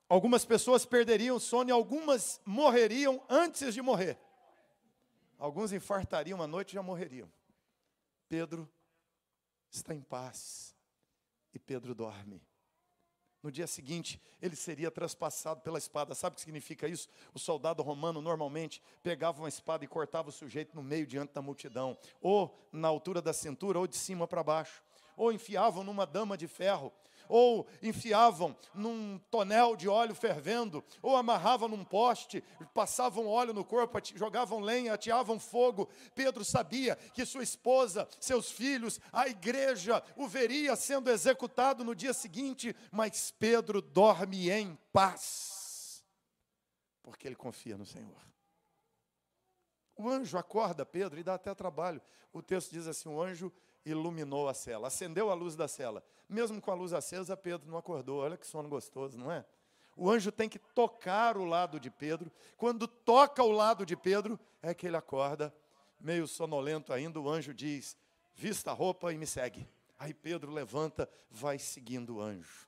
Algumas 0.08 0.46
pessoas 0.46 0.86
perderiam 0.86 1.38
o 1.38 1.40
sono 1.40 1.70
e 1.70 1.74
algumas 1.74 2.40
morreriam 2.46 3.24
antes 3.28 3.74
de 3.74 3.82
morrer. 3.82 4.20
Alguns 5.38 5.74
infartariam 5.74 6.42
à 6.42 6.48
noite 6.48 6.72
e 6.72 6.74
já 6.76 6.84
morreriam. 6.84 7.32
Pedro 8.30 8.70
está 9.70 9.94
em 9.94 10.02
paz 10.02 10.76
e 11.54 11.60
Pedro 11.60 11.96
dorme. 11.96 12.42
No 13.42 13.52
dia 13.52 13.68
seguinte, 13.68 14.20
ele 14.42 14.56
seria 14.56 14.90
traspassado 14.90 15.62
pela 15.62 15.78
espada. 15.78 16.16
Sabe 16.16 16.34
o 16.34 16.36
que 16.36 16.42
significa 16.42 16.88
isso? 16.88 17.08
O 17.32 17.38
soldado 17.38 17.84
romano 17.84 18.20
normalmente 18.20 18.82
pegava 19.04 19.40
uma 19.40 19.50
espada 19.50 19.86
e 19.86 19.88
cortava 19.88 20.30
o 20.30 20.32
sujeito 20.32 20.76
no 20.76 20.82
meio 20.82 21.06
diante 21.06 21.32
da 21.32 21.44
multidão, 21.44 21.96
ou 22.20 22.58
na 22.72 22.88
altura 22.88 23.22
da 23.22 23.34
cintura, 23.34 23.78
ou 23.78 23.86
de 23.86 23.96
cima 23.98 24.28
para 24.28 24.44
baixo, 24.44 24.84
ou 25.16 25.32
enfiavam 25.32 25.84
numa 25.84 26.08
dama 26.08 26.36
de 26.36 26.48
ferro 26.48 26.92
ou 27.28 27.68
enfiavam 27.82 28.56
num 28.74 29.20
tonel 29.30 29.76
de 29.76 29.88
óleo 29.88 30.16
fervendo, 30.16 30.84
ou 31.02 31.16
amarravam 31.16 31.68
num 31.68 31.84
poste, 31.84 32.44
passavam 32.74 33.28
óleo 33.28 33.54
no 33.54 33.64
corpo, 33.64 34.00
jogavam 34.16 34.60
lenha, 34.60 34.94
ateavam 34.94 35.40
fogo. 35.40 35.90
Pedro 36.14 36.44
sabia 36.44 36.96
que 37.14 37.26
sua 37.26 37.44
esposa, 37.44 38.08
seus 38.20 38.52
filhos, 38.52 39.00
a 39.12 39.28
igreja 39.28 40.04
o 40.16 40.28
veria 40.28 40.76
sendo 40.76 41.10
executado 41.10 41.84
no 41.84 41.96
dia 41.96 42.14
seguinte, 42.14 42.76
mas 42.92 43.32
Pedro 43.32 43.82
dorme 43.82 44.50
em 44.50 44.78
paz, 44.92 46.04
porque 47.02 47.28
ele 47.28 47.36
confia 47.36 47.78
no 47.78 47.86
Senhor. 47.86 48.26
O 49.98 50.10
anjo 50.10 50.38
acorda 50.38 50.86
Pedro 50.86 51.20
e 51.20 51.24
dá 51.24 51.36
até 51.36 51.54
trabalho. 51.56 52.02
O 52.34 52.42
texto 52.42 52.72
diz 52.72 52.86
assim: 52.86 53.08
o 53.08 53.22
anjo 53.22 53.52
iluminou 53.86 54.50
a 54.50 54.54
cela, 54.54 54.88
acendeu 54.88 55.30
a 55.30 55.34
luz 55.34 55.56
da 55.56 55.68
cela. 55.68 56.04
Mesmo 56.28 56.60
com 56.60 56.72
a 56.72 56.74
luz 56.74 56.92
acesa, 56.92 57.38
Pedro 57.38 57.70
não 57.70 57.78
acordou. 57.78 58.22
Olha 58.22 58.38
que 58.38 58.48
sono 58.48 58.68
gostoso, 58.68 59.18
não 59.18 59.32
é? 59.32 59.46
O 59.96 60.10
anjo 60.10 60.32
tem 60.32 60.50
que 60.50 60.60
tocar 60.60 61.38
o 61.38 61.46
lado 61.46 61.80
de 61.80 61.90
Pedro. 61.90 62.32
Quando 62.58 62.88
toca 62.88 63.44
o 63.44 63.52
lado 63.52 63.86
de 63.86 63.96
Pedro, 63.96 64.40
é 64.62 64.74
que 64.74 64.88
ele 64.88 64.98
acorda, 64.98 65.54
meio 66.00 66.28
sonolento 66.28 66.92
ainda. 66.92 67.20
O 67.20 67.30
anjo 67.30 67.54
diz: 67.54 67.96
Vista 68.34 68.72
a 68.72 68.74
roupa 68.74 69.14
e 69.14 69.18
me 69.18 69.26
segue. 69.26 69.68
Aí 69.98 70.14
Pedro 70.14 70.52
levanta, 70.52 71.10
vai 71.30 71.58
seguindo 71.58 72.18
o 72.18 72.22
anjo. 72.22 72.68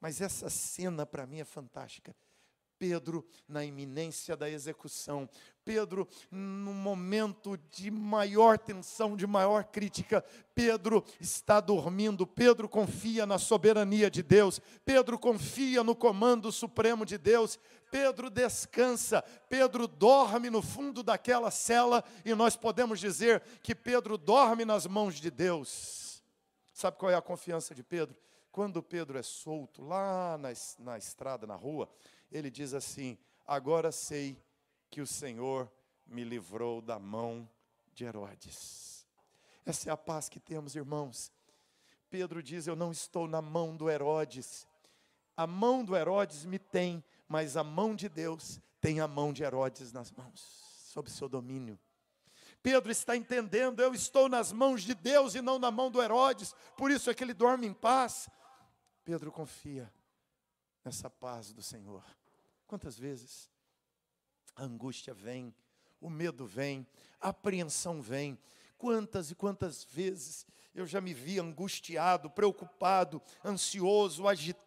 Mas 0.00 0.20
essa 0.20 0.50
cena 0.50 1.06
para 1.06 1.26
mim 1.26 1.38
é 1.40 1.44
fantástica. 1.44 2.14
Pedro 2.82 3.24
na 3.46 3.64
iminência 3.64 4.36
da 4.36 4.50
execução, 4.50 5.30
Pedro 5.64 6.08
no 6.32 6.74
momento 6.74 7.56
de 7.70 7.92
maior 7.92 8.58
tensão, 8.58 9.16
de 9.16 9.24
maior 9.24 9.62
crítica, 9.62 10.20
Pedro 10.52 11.04
está 11.20 11.60
dormindo, 11.60 12.26
Pedro 12.26 12.68
confia 12.68 13.24
na 13.24 13.38
soberania 13.38 14.10
de 14.10 14.20
Deus, 14.20 14.60
Pedro 14.84 15.16
confia 15.16 15.84
no 15.84 15.94
comando 15.94 16.50
supremo 16.50 17.06
de 17.06 17.16
Deus, 17.16 17.56
Pedro 17.88 18.28
descansa, 18.28 19.22
Pedro 19.48 19.86
dorme 19.86 20.50
no 20.50 20.60
fundo 20.60 21.04
daquela 21.04 21.52
cela 21.52 22.02
e 22.24 22.34
nós 22.34 22.56
podemos 22.56 22.98
dizer 22.98 23.40
que 23.62 23.76
Pedro 23.76 24.18
dorme 24.18 24.64
nas 24.64 24.88
mãos 24.88 25.20
de 25.20 25.30
Deus. 25.30 26.20
Sabe 26.72 26.96
qual 26.96 27.12
é 27.12 27.14
a 27.14 27.22
confiança 27.22 27.76
de 27.76 27.84
Pedro? 27.84 28.16
Quando 28.50 28.82
Pedro 28.82 29.16
é 29.16 29.22
solto 29.22 29.82
lá 29.82 30.36
na, 30.36 30.48
na 30.80 30.98
estrada, 30.98 31.46
na 31.46 31.54
rua, 31.54 31.88
ele 32.32 32.50
diz 32.50 32.74
assim: 32.74 33.18
Agora 33.46 33.92
sei 33.92 34.42
que 34.90 35.00
o 35.00 35.06
Senhor 35.06 35.70
me 36.06 36.24
livrou 36.24 36.80
da 36.80 36.98
mão 36.98 37.48
de 37.94 38.04
Herodes. 38.04 39.06
Essa 39.64 39.90
é 39.90 39.92
a 39.92 39.96
paz 39.96 40.28
que 40.28 40.40
temos, 40.40 40.74
irmãos. 40.74 41.32
Pedro 42.10 42.42
diz: 42.42 42.66
Eu 42.66 42.74
não 42.74 42.90
estou 42.90 43.28
na 43.28 43.40
mão 43.40 43.76
do 43.76 43.90
Herodes. 43.90 44.66
A 45.36 45.46
mão 45.46 45.84
do 45.84 45.96
Herodes 45.96 46.44
me 46.44 46.58
tem, 46.58 47.02
mas 47.28 47.56
a 47.56 47.64
mão 47.64 47.94
de 47.94 48.08
Deus 48.08 48.60
tem 48.80 49.00
a 49.00 49.08
mão 49.08 49.32
de 49.32 49.42
Herodes 49.42 49.92
nas 49.92 50.10
mãos, 50.12 50.40
sob 50.92 51.10
seu 51.10 51.28
domínio. 51.28 51.78
Pedro 52.62 52.92
está 52.92 53.16
entendendo, 53.16 53.80
eu 53.80 53.92
estou 53.92 54.28
nas 54.28 54.52
mãos 54.52 54.82
de 54.82 54.94
Deus 54.94 55.34
e 55.34 55.40
não 55.40 55.58
na 55.58 55.70
mão 55.70 55.90
do 55.90 56.00
Herodes, 56.00 56.54
por 56.76 56.90
isso 56.90 57.10
é 57.10 57.14
que 57.14 57.24
ele 57.24 57.34
dorme 57.34 57.66
em 57.66 57.72
paz. 57.72 58.28
Pedro 59.04 59.32
confia 59.32 59.92
nessa 60.84 61.10
paz 61.10 61.52
do 61.52 61.62
Senhor. 61.62 62.04
Quantas 62.72 62.98
vezes 62.98 63.50
a 64.56 64.62
angústia 64.62 65.12
vem, 65.12 65.54
o 66.00 66.08
medo 66.08 66.46
vem, 66.46 66.86
a 67.20 67.28
apreensão 67.28 68.00
vem. 68.00 68.38
Quantas 68.78 69.30
e 69.30 69.34
quantas 69.34 69.84
vezes 69.84 70.46
eu 70.74 70.86
já 70.86 70.98
me 70.98 71.12
vi 71.12 71.38
angustiado, 71.38 72.30
preocupado, 72.30 73.20
ansioso, 73.44 74.26
agitado, 74.26 74.61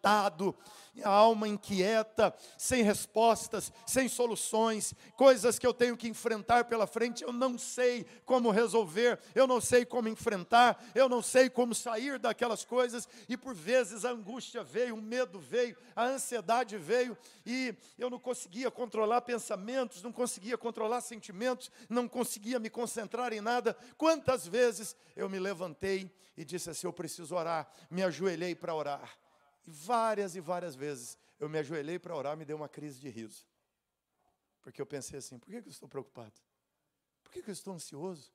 a 1.03 1.09
alma 1.09 1.47
inquieta, 1.47 2.33
sem 2.57 2.83
respostas, 2.83 3.71
sem 3.85 4.07
soluções, 4.07 4.93
coisas 5.15 5.59
que 5.59 5.65
eu 5.65 5.73
tenho 5.73 5.97
que 5.97 6.07
enfrentar 6.07 6.65
pela 6.65 6.87
frente, 6.87 7.23
eu 7.23 7.33
não 7.33 7.57
sei 7.57 8.05
como 8.25 8.51
resolver, 8.51 9.19
eu 9.33 9.47
não 9.47 9.59
sei 9.59 9.85
como 9.85 10.07
enfrentar, 10.07 10.83
eu 10.93 11.09
não 11.09 11.21
sei 11.21 11.49
como 11.49 11.73
sair 11.73 12.19
daquelas 12.19 12.63
coisas, 12.63 13.07
e 13.27 13.35
por 13.35 13.53
vezes 13.53 14.05
a 14.05 14.11
angústia 14.11 14.63
veio, 14.63 14.95
o 14.95 15.01
medo 15.01 15.39
veio, 15.39 15.75
a 15.95 16.05
ansiedade 16.05 16.77
veio, 16.77 17.17
e 17.45 17.75
eu 17.97 18.09
não 18.09 18.19
conseguia 18.19 18.71
controlar 18.71 19.21
pensamentos, 19.21 20.03
não 20.03 20.11
conseguia 20.11 20.57
controlar 20.57 21.01
sentimentos, 21.01 21.71
não 21.89 22.07
conseguia 22.07 22.59
me 22.59 22.69
concentrar 22.69 23.33
em 23.33 23.41
nada. 23.41 23.75
Quantas 23.97 24.47
vezes 24.47 24.95
eu 25.15 25.29
me 25.29 25.39
levantei 25.39 26.11
e 26.37 26.43
disse 26.43 26.69
assim: 26.69 26.87
Eu 26.87 26.93
preciso 26.93 27.35
orar, 27.35 27.69
me 27.89 28.03
ajoelhei 28.03 28.55
para 28.55 28.73
orar 28.73 29.24
e 29.65 29.71
várias 29.71 30.35
e 30.35 30.41
várias 30.41 30.75
vezes 30.75 31.17
eu 31.39 31.49
me 31.49 31.59
ajoelhei 31.59 31.99
para 31.99 32.15
orar, 32.15 32.37
me 32.37 32.45
deu 32.45 32.57
uma 32.57 32.69
crise 32.69 32.99
de 32.99 33.09
riso. 33.09 33.45
Porque 34.61 34.81
eu 34.81 34.85
pensei 34.85 35.19
assim: 35.19 35.37
por 35.37 35.49
que 35.49 35.57
eu 35.57 35.63
estou 35.67 35.89
preocupado? 35.89 36.33
Por 37.23 37.31
que 37.31 37.39
eu 37.39 37.53
estou 37.53 37.73
ansioso? 37.73 38.31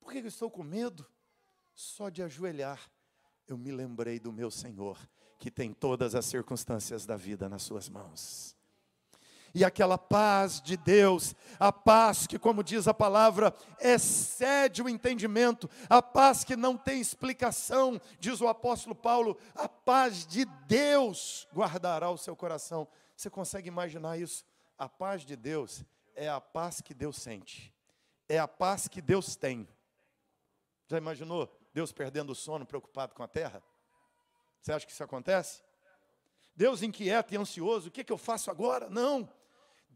Por 0.00 0.12
que 0.12 0.18
eu 0.18 0.26
estou 0.26 0.50
com 0.50 0.62
medo? 0.62 1.06
Só 1.74 2.08
de 2.08 2.22
ajoelhar, 2.22 2.90
eu 3.46 3.56
me 3.56 3.70
lembrei 3.72 4.20
do 4.20 4.32
meu 4.32 4.50
Senhor, 4.50 4.98
que 5.38 5.50
tem 5.50 5.72
todas 5.72 6.14
as 6.14 6.26
circunstâncias 6.26 7.06
da 7.06 7.16
vida 7.16 7.48
nas 7.48 7.62
suas 7.62 7.88
mãos 7.88 8.56
e 9.54 9.64
aquela 9.64 9.98
paz 9.98 10.60
de 10.60 10.76
Deus, 10.76 11.34
a 11.58 11.70
paz 11.70 12.26
que, 12.26 12.38
como 12.38 12.64
diz 12.64 12.88
a 12.88 12.94
palavra, 12.94 13.54
excede 13.80 14.82
o 14.82 14.88
entendimento, 14.88 15.68
a 15.88 16.00
paz 16.00 16.42
que 16.42 16.56
não 16.56 16.76
tem 16.76 17.00
explicação, 17.00 18.00
diz 18.18 18.40
o 18.40 18.48
apóstolo 18.48 18.94
Paulo, 18.94 19.38
a 19.54 19.68
paz 19.68 20.26
de 20.26 20.44
Deus 20.66 21.46
guardará 21.52 22.10
o 22.10 22.18
seu 22.18 22.34
coração. 22.34 22.88
Você 23.16 23.28
consegue 23.28 23.68
imaginar 23.68 24.18
isso? 24.18 24.44
A 24.78 24.88
paz 24.88 25.22
de 25.22 25.36
Deus 25.36 25.84
é 26.14 26.28
a 26.28 26.40
paz 26.40 26.80
que 26.80 26.94
Deus 26.94 27.16
sente, 27.16 27.72
é 28.28 28.38
a 28.38 28.48
paz 28.48 28.88
que 28.88 29.02
Deus 29.02 29.36
tem. 29.36 29.68
Já 30.88 30.98
imaginou 30.98 31.48
Deus 31.72 31.92
perdendo 31.92 32.30
o 32.30 32.34
sono, 32.34 32.66
preocupado 32.66 33.14
com 33.14 33.22
a 33.22 33.28
terra? 33.28 33.62
Você 34.60 34.72
acha 34.72 34.86
que 34.86 34.92
isso 34.92 35.04
acontece? 35.04 35.62
Deus 36.54 36.82
inquieto 36.82 37.32
e 37.32 37.36
ansioso, 37.36 37.88
o 37.88 37.90
que, 37.90 38.04
que 38.04 38.12
eu 38.12 38.18
faço 38.18 38.50
agora? 38.50 38.88
Não. 38.90 39.28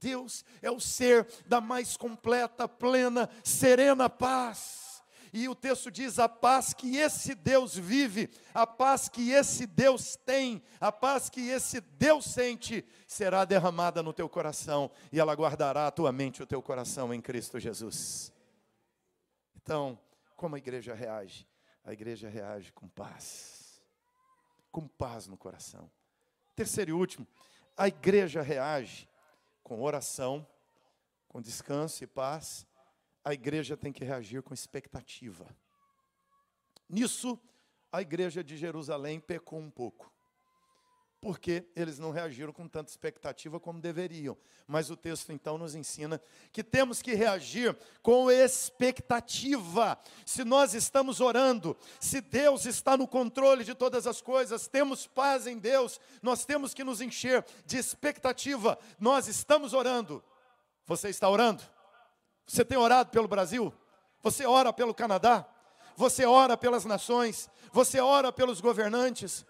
Deus 0.00 0.44
é 0.62 0.70
o 0.70 0.80
ser 0.80 1.26
da 1.46 1.60
mais 1.60 1.96
completa, 1.96 2.68
plena, 2.68 3.28
serena 3.42 4.08
paz. 4.08 4.86
E 5.32 5.48
o 5.48 5.54
texto 5.54 5.90
diz: 5.90 6.18
a 6.18 6.28
paz 6.28 6.72
que 6.72 6.96
esse 6.96 7.34
Deus 7.34 7.76
vive, 7.76 8.30
a 8.54 8.66
paz 8.66 9.08
que 9.08 9.32
esse 9.32 9.66
Deus 9.66 10.16
tem, 10.16 10.62
a 10.80 10.90
paz 10.90 11.28
que 11.28 11.48
esse 11.48 11.80
Deus 11.80 12.24
sente, 12.24 12.84
será 13.06 13.44
derramada 13.44 14.02
no 14.02 14.12
teu 14.12 14.28
coração 14.28 14.90
e 15.12 15.20
ela 15.20 15.34
guardará 15.34 15.86
a 15.86 15.90
tua 15.90 16.10
mente 16.10 16.38
e 16.38 16.42
o 16.42 16.46
teu 16.46 16.62
coração 16.62 17.12
em 17.12 17.20
Cristo 17.20 17.60
Jesus. 17.60 18.32
Então, 19.56 19.98
como 20.36 20.54
a 20.54 20.58
igreja 20.58 20.94
reage? 20.94 21.46
A 21.84 21.92
igreja 21.92 22.28
reage 22.28 22.72
com 22.72 22.88
paz, 22.88 23.82
com 24.72 24.88
paz 24.88 25.26
no 25.26 25.36
coração. 25.36 25.90
Terceiro 26.54 26.92
e 26.92 26.94
último, 26.94 27.26
a 27.76 27.88
igreja 27.88 28.40
reage 28.40 29.06
com 29.66 29.82
oração, 29.82 30.46
com 31.26 31.40
descanso 31.40 32.04
e 32.04 32.06
paz 32.06 32.64
a 33.26 33.34
igreja 33.34 33.76
tem 33.76 33.92
que 33.92 34.04
reagir 34.04 34.40
com 34.40 34.54
expectativa. 34.54 35.44
Nisso, 36.88 37.36
a 37.90 38.00
igreja 38.00 38.44
de 38.44 38.56
Jerusalém 38.56 39.18
pecou 39.18 39.58
um 39.58 39.68
pouco. 39.68 40.14
Porque 41.26 41.64
eles 41.74 41.98
não 41.98 42.12
reagiram 42.12 42.52
com 42.52 42.68
tanta 42.68 42.88
expectativa 42.88 43.58
como 43.58 43.80
deveriam. 43.80 44.38
Mas 44.64 44.90
o 44.90 44.96
texto 44.96 45.32
então 45.32 45.58
nos 45.58 45.74
ensina 45.74 46.22
que 46.52 46.62
temos 46.62 47.02
que 47.02 47.14
reagir 47.14 47.76
com 48.00 48.30
expectativa. 48.30 49.98
Se 50.24 50.44
nós 50.44 50.72
estamos 50.72 51.20
orando, 51.20 51.76
se 51.98 52.20
Deus 52.20 52.64
está 52.64 52.96
no 52.96 53.08
controle 53.08 53.64
de 53.64 53.74
todas 53.74 54.06
as 54.06 54.22
coisas, 54.22 54.68
temos 54.68 55.08
paz 55.08 55.48
em 55.48 55.58
Deus, 55.58 56.00
nós 56.22 56.44
temos 56.44 56.72
que 56.72 56.84
nos 56.84 57.00
encher 57.00 57.44
de 57.64 57.76
expectativa. 57.76 58.78
Nós 58.96 59.26
estamos 59.26 59.72
orando. 59.72 60.22
Você 60.86 61.08
está 61.08 61.28
orando? 61.28 61.60
Você 62.46 62.64
tem 62.64 62.78
orado 62.78 63.10
pelo 63.10 63.26
Brasil? 63.26 63.74
Você 64.22 64.46
ora 64.46 64.72
pelo 64.72 64.94
Canadá? 64.94 65.44
Você 65.96 66.24
ora 66.24 66.56
pelas 66.56 66.84
nações? 66.84 67.50
Você 67.72 67.98
ora 67.98 68.30
pelos 68.30 68.60
governantes? 68.60 69.44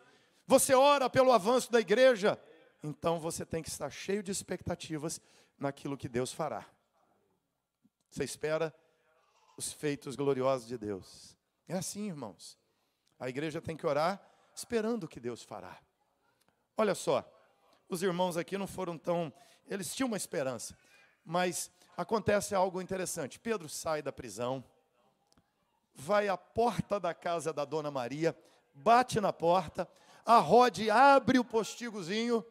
Você 0.46 0.74
ora 0.74 1.10
pelo 1.10 1.32
avanço 1.32 1.70
da 1.72 1.80
igreja? 1.80 2.40
Então 2.82 3.18
você 3.18 3.44
tem 3.44 3.62
que 3.62 3.68
estar 3.68 3.90
cheio 3.90 4.22
de 4.22 4.30
expectativas 4.30 5.20
naquilo 5.58 5.96
que 5.96 6.08
Deus 6.08 6.32
fará. 6.32 6.64
Você 8.08 8.22
espera 8.22 8.74
os 9.56 9.72
feitos 9.72 10.14
gloriosos 10.14 10.68
de 10.68 10.78
Deus. 10.78 11.36
É 11.66 11.76
assim, 11.76 12.06
irmãos. 12.06 12.58
A 13.18 13.28
igreja 13.28 13.60
tem 13.60 13.76
que 13.76 13.86
orar 13.86 14.20
esperando 14.54 15.04
o 15.04 15.08
que 15.08 15.18
Deus 15.18 15.42
fará. 15.42 15.76
Olha 16.76 16.94
só, 16.94 17.24
os 17.88 18.02
irmãos 18.02 18.36
aqui 18.36 18.56
não 18.56 18.66
foram 18.66 18.96
tão. 18.96 19.32
Eles 19.66 19.94
tinham 19.94 20.06
uma 20.06 20.16
esperança, 20.16 20.76
mas 21.24 21.70
acontece 21.96 22.54
algo 22.54 22.80
interessante. 22.80 23.40
Pedro 23.40 23.68
sai 23.68 24.02
da 24.02 24.12
prisão, 24.12 24.62
vai 25.94 26.28
à 26.28 26.36
porta 26.36 27.00
da 27.00 27.14
casa 27.14 27.52
da 27.52 27.64
dona 27.64 27.90
Maria, 27.90 28.36
bate 28.74 29.20
na 29.20 29.32
porta, 29.32 29.88
a 30.26 30.38
Rode 30.38 30.90
abre 30.90 31.38
o 31.38 31.44
postigozinho, 31.44 32.44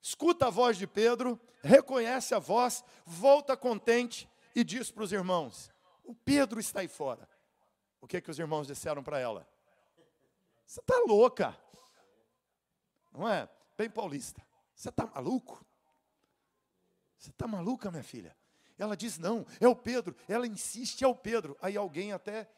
escuta 0.00 0.46
a 0.46 0.50
voz 0.50 0.78
de 0.78 0.86
Pedro, 0.86 1.38
reconhece 1.60 2.32
a 2.32 2.38
voz, 2.38 2.84
volta 3.04 3.56
contente 3.56 4.30
e 4.54 4.62
diz 4.62 4.90
para 4.92 5.02
os 5.02 5.12
irmãos: 5.12 5.70
O 6.04 6.14
Pedro 6.14 6.60
está 6.60 6.80
aí 6.80 6.88
fora. 6.88 7.28
O 8.00 8.06
que, 8.06 8.20
que 8.20 8.30
os 8.30 8.38
irmãos 8.38 8.68
disseram 8.68 9.02
para 9.02 9.18
ela? 9.18 9.48
Você 10.64 10.78
está 10.78 10.96
louca, 11.06 11.58
não 13.12 13.28
é? 13.28 13.48
Bem 13.76 13.90
paulista. 13.90 14.40
Você 14.74 14.88
está 14.88 15.06
maluco? 15.06 15.64
Você 17.18 17.30
está 17.30 17.48
maluca, 17.48 17.90
minha 17.90 18.04
filha? 18.04 18.36
Ela 18.78 18.96
diz: 18.96 19.18
não, 19.18 19.44
é 19.60 19.66
o 19.66 19.74
Pedro. 19.74 20.14
Ela 20.28 20.46
insiste, 20.46 21.02
é 21.02 21.08
o 21.08 21.16
Pedro. 21.16 21.56
Aí 21.60 21.76
alguém 21.76 22.12
até 22.12 22.48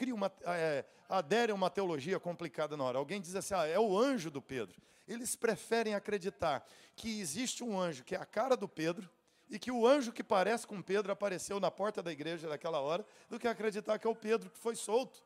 cria 0.00 0.14
uma, 0.14 0.32
é, 0.46 0.82
adere 1.10 1.52
a 1.52 1.54
uma 1.54 1.68
teologia 1.68 2.18
complicada 2.18 2.74
na 2.74 2.84
hora. 2.84 2.96
Alguém 2.96 3.20
diz 3.20 3.34
assim: 3.34 3.52
ah, 3.52 3.66
é 3.66 3.78
o 3.78 3.98
anjo 3.98 4.30
do 4.30 4.40
Pedro. 4.40 4.80
Eles 5.06 5.36
preferem 5.36 5.94
acreditar 5.94 6.66
que 6.96 7.20
existe 7.20 7.62
um 7.62 7.78
anjo 7.78 8.02
que 8.02 8.14
é 8.14 8.18
a 8.18 8.24
cara 8.24 8.56
do 8.56 8.66
Pedro 8.66 9.10
e 9.50 9.58
que 9.58 9.70
o 9.70 9.86
anjo 9.86 10.10
que 10.10 10.24
parece 10.24 10.66
com 10.66 10.80
Pedro 10.80 11.12
apareceu 11.12 11.60
na 11.60 11.70
porta 11.70 12.02
da 12.02 12.10
igreja 12.10 12.48
naquela 12.48 12.80
hora, 12.80 13.04
do 13.28 13.38
que 13.38 13.46
acreditar 13.46 13.98
que 13.98 14.06
é 14.06 14.10
o 14.10 14.14
Pedro 14.14 14.48
que 14.48 14.58
foi 14.58 14.74
solto. 14.74 15.22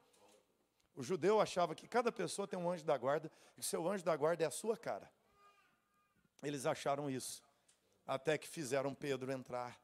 O 0.97 1.05
judeu 1.05 1.41
achava 1.41 1.73
que 1.73 1.87
cada 1.87 2.11
pessoa 2.11 2.49
tem 2.49 2.59
um 2.59 2.69
anjo 2.69 2.85
da 2.85 2.99
guarda 2.99 3.31
e 3.57 3.61
que 3.61 3.67
seu 3.67 3.89
anjo 3.89 4.05
da 4.05 4.17
guarda 4.17 4.43
é 4.43 4.47
a 4.49 4.51
sua 4.51 4.77
cara. 4.77 5.09
Eles 6.43 6.67
acharam 6.67 7.09
isso, 7.09 7.45
até 8.05 8.37
que 8.37 8.49
fizeram 8.49 8.93
Pedro 8.93 9.31
entrar 9.31 9.79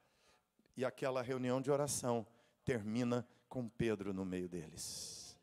e 0.76 0.84
aquela 0.84 1.22
reunião 1.22 1.60
de 1.60 1.70
oração 1.70 2.26
termina 2.64 3.24
com 3.50 3.68
Pedro 3.68 4.14
no 4.14 4.24
meio 4.24 4.48
deles. 4.48 5.36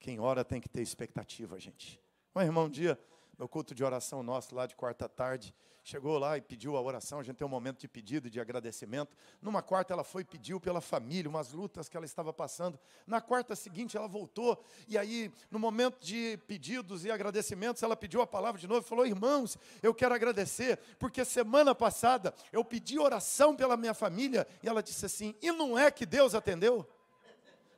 Quem 0.00 0.18
ora 0.18 0.42
tem 0.42 0.60
que 0.62 0.68
ter 0.68 0.80
expectativa, 0.80 1.60
gente. 1.60 2.00
Um 2.34 2.40
irmão, 2.40 2.64
um 2.64 2.70
dia, 2.70 2.98
no 3.38 3.46
culto 3.46 3.74
de 3.74 3.84
oração 3.84 4.22
nosso, 4.22 4.54
lá 4.54 4.66
de 4.66 4.74
quarta 4.74 5.06
tarde, 5.06 5.54
chegou 5.84 6.18
lá 6.18 6.38
e 6.38 6.40
pediu 6.40 6.74
a 6.74 6.80
oração, 6.80 7.20
a 7.20 7.22
gente 7.22 7.36
tem 7.36 7.46
um 7.46 7.50
momento 7.50 7.80
de 7.80 7.88
pedido 7.88 8.30
de 8.30 8.40
agradecimento. 8.40 9.14
Numa 9.42 9.60
quarta 9.60 9.92
ela 9.92 10.04
foi 10.04 10.22
e 10.22 10.24
pediu 10.24 10.58
pela 10.58 10.80
família, 10.80 11.28
umas 11.28 11.52
lutas 11.52 11.86
que 11.86 11.96
ela 11.96 12.06
estava 12.06 12.32
passando. 12.32 12.78
Na 13.06 13.20
quarta 13.20 13.54
seguinte 13.54 13.94
ela 13.94 14.08
voltou 14.08 14.62
e 14.88 14.96
aí, 14.96 15.30
no 15.50 15.58
momento 15.58 15.98
de 16.00 16.38
pedidos 16.46 17.04
e 17.04 17.10
agradecimentos, 17.10 17.82
ela 17.82 17.96
pediu 17.96 18.22
a 18.22 18.26
palavra 18.26 18.58
de 18.58 18.66
novo 18.66 18.86
e 18.86 18.88
falou: 18.88 19.06
"Irmãos, 19.06 19.58
eu 19.82 19.94
quero 19.94 20.14
agradecer 20.14 20.78
porque 20.98 21.24
semana 21.26 21.74
passada 21.74 22.34
eu 22.50 22.64
pedi 22.64 22.98
oração 22.98 23.54
pela 23.54 23.76
minha 23.76 23.92
família" 23.92 24.46
e 24.62 24.68
ela 24.68 24.82
disse 24.82 25.04
assim: 25.04 25.34
"E 25.42 25.52
não 25.52 25.78
é 25.78 25.90
que 25.90 26.06
Deus 26.06 26.34
atendeu?" 26.34 26.88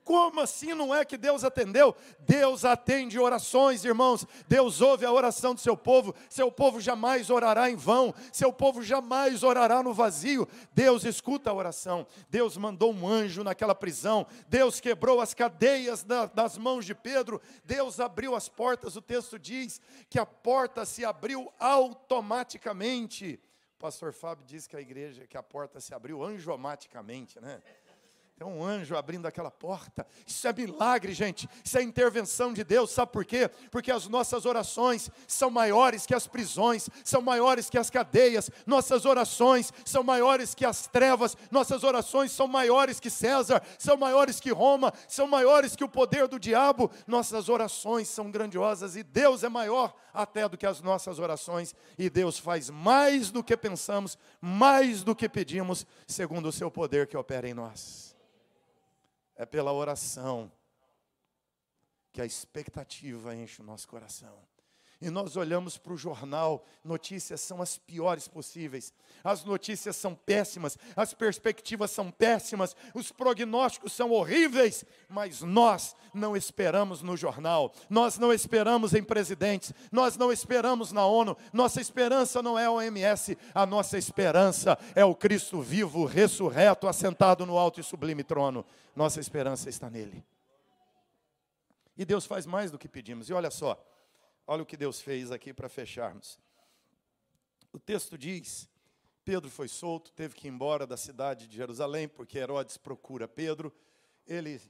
Como 0.04 0.40
assim 0.40 0.74
não 0.74 0.94
é 0.94 1.04
que 1.04 1.16
Deus 1.16 1.44
atendeu? 1.44 1.94
Deus 2.20 2.64
atende 2.64 3.18
orações, 3.18 3.84
irmãos. 3.84 4.26
Deus 4.48 4.80
ouve 4.80 5.04
a 5.06 5.12
oração 5.12 5.54
do 5.54 5.60
seu 5.60 5.76
povo. 5.76 6.14
Seu 6.28 6.50
povo 6.50 6.80
jamais 6.80 7.30
orará 7.30 7.70
em 7.70 7.76
vão. 7.76 8.12
Seu 8.32 8.52
povo 8.52 8.82
jamais 8.82 9.42
orará 9.42 9.82
no 9.82 9.94
vazio. 9.94 10.48
Deus 10.72 11.04
escuta 11.04 11.50
a 11.50 11.54
oração. 11.54 12.06
Deus 12.28 12.56
mandou 12.56 12.92
um 12.92 13.06
anjo 13.06 13.44
naquela 13.44 13.74
prisão. 13.74 14.26
Deus 14.48 14.80
quebrou 14.80 15.20
as 15.20 15.34
cadeias 15.34 16.02
da, 16.02 16.26
das 16.26 16.58
mãos 16.58 16.84
de 16.84 16.94
Pedro. 16.94 17.40
Deus 17.64 18.00
abriu 18.00 18.34
as 18.34 18.48
portas. 18.48 18.96
O 18.96 19.02
texto 19.02 19.38
diz 19.38 19.80
que 20.10 20.18
a 20.18 20.26
porta 20.26 20.84
se 20.84 21.04
abriu 21.04 21.52
automaticamente. 21.58 23.40
O 23.76 23.78
pastor 23.82 24.12
Fábio 24.12 24.44
diz 24.44 24.66
que 24.66 24.76
a 24.76 24.80
igreja, 24.80 25.26
que 25.26 25.36
a 25.36 25.42
porta 25.42 25.80
se 25.80 25.94
abriu 25.94 26.24
anjomaticamente, 26.24 27.40
né? 27.40 27.60
É 28.42 28.44
um 28.44 28.64
anjo 28.64 28.96
abrindo 28.96 29.26
aquela 29.26 29.52
porta. 29.52 30.04
Isso 30.26 30.48
é 30.48 30.52
milagre, 30.52 31.12
gente. 31.12 31.48
Isso 31.64 31.78
é 31.78 31.82
intervenção 31.82 32.52
de 32.52 32.64
Deus. 32.64 32.90
Sabe 32.90 33.12
por 33.12 33.24
quê? 33.24 33.48
Porque 33.70 33.92
as 33.92 34.08
nossas 34.08 34.44
orações 34.44 35.08
são 35.28 35.48
maiores 35.48 36.04
que 36.04 36.12
as 36.12 36.26
prisões, 36.26 36.90
são 37.04 37.22
maiores 37.22 37.70
que 37.70 37.78
as 37.78 37.88
cadeias. 37.88 38.50
Nossas 38.66 39.04
orações 39.04 39.72
são 39.84 40.02
maiores 40.02 40.56
que 40.56 40.64
as 40.64 40.88
trevas. 40.88 41.36
Nossas 41.52 41.84
orações 41.84 42.32
são 42.32 42.48
maiores 42.48 42.98
que 42.98 43.10
César, 43.10 43.62
são 43.78 43.96
maiores 43.96 44.40
que 44.40 44.50
Roma, 44.50 44.92
são 45.06 45.28
maiores 45.28 45.76
que 45.76 45.84
o 45.84 45.88
poder 45.88 46.26
do 46.26 46.40
diabo. 46.40 46.90
Nossas 47.06 47.48
orações 47.48 48.08
são 48.08 48.28
grandiosas 48.28 48.96
e 48.96 49.04
Deus 49.04 49.44
é 49.44 49.48
maior 49.48 49.94
até 50.12 50.48
do 50.48 50.58
que 50.58 50.66
as 50.66 50.80
nossas 50.80 51.20
orações. 51.20 51.76
E 51.96 52.10
Deus 52.10 52.40
faz 52.40 52.70
mais 52.70 53.30
do 53.30 53.44
que 53.44 53.56
pensamos, 53.56 54.18
mais 54.40 55.04
do 55.04 55.14
que 55.14 55.28
pedimos, 55.28 55.86
segundo 56.08 56.48
o 56.48 56.52
seu 56.52 56.72
poder 56.72 57.06
que 57.06 57.16
opera 57.16 57.48
em 57.48 57.54
nós 57.54 58.11
é 59.42 59.46
pela 59.46 59.72
oração 59.72 60.52
que 62.12 62.20
a 62.20 62.24
expectativa 62.24 63.34
enche 63.34 63.60
o 63.60 63.64
nosso 63.64 63.88
coração. 63.88 64.38
E 65.02 65.10
nós 65.10 65.36
olhamos 65.36 65.76
para 65.76 65.92
o 65.92 65.96
jornal, 65.96 66.64
notícias 66.84 67.40
são 67.40 67.60
as 67.60 67.76
piores 67.76 68.28
possíveis. 68.28 68.94
As 69.24 69.44
notícias 69.44 69.96
são 69.96 70.14
péssimas, 70.14 70.78
as 70.94 71.12
perspectivas 71.12 71.90
são 71.90 72.08
péssimas, 72.08 72.76
os 72.94 73.10
prognósticos 73.10 73.92
são 73.94 74.12
horríveis, 74.12 74.84
mas 75.08 75.42
nós 75.42 75.96
não 76.14 76.36
esperamos 76.36 77.02
no 77.02 77.16
jornal, 77.16 77.72
nós 77.90 78.16
não 78.16 78.32
esperamos 78.32 78.94
em 78.94 79.02
presidentes, 79.02 79.72
nós 79.90 80.16
não 80.16 80.30
esperamos 80.30 80.92
na 80.92 81.04
ONU. 81.04 81.36
Nossa 81.52 81.80
esperança 81.80 82.40
não 82.40 82.56
é 82.56 82.66
a 82.66 82.70
OMS, 82.70 83.36
a 83.52 83.66
nossa 83.66 83.98
esperança 83.98 84.78
é 84.94 85.04
o 85.04 85.16
Cristo 85.16 85.60
vivo, 85.60 86.04
ressurreto, 86.04 86.86
assentado 86.86 87.44
no 87.44 87.58
alto 87.58 87.80
e 87.80 87.82
sublime 87.82 88.22
trono. 88.22 88.64
Nossa 88.94 89.18
esperança 89.18 89.68
está 89.68 89.90
nele. 89.90 90.24
E 91.98 92.04
Deus 92.04 92.24
faz 92.24 92.46
mais 92.46 92.70
do 92.70 92.78
que 92.78 92.86
pedimos. 92.86 93.28
E 93.28 93.32
olha 93.32 93.50
só, 93.50 93.76
Olha 94.46 94.62
o 94.62 94.66
que 94.66 94.76
Deus 94.76 95.00
fez 95.00 95.30
aqui 95.30 95.52
para 95.52 95.68
fecharmos. 95.68 96.38
O 97.72 97.78
texto 97.78 98.18
diz 98.18 98.68
Pedro 99.24 99.48
foi 99.48 99.68
solto, 99.68 100.12
teve 100.12 100.34
que 100.34 100.48
ir 100.48 100.50
embora 100.50 100.86
da 100.86 100.96
cidade 100.96 101.46
de 101.46 101.56
Jerusalém, 101.56 102.08
porque 102.08 102.38
Herodes 102.38 102.76
procura 102.76 103.28
Pedro. 103.28 103.72
Ele 104.26 104.60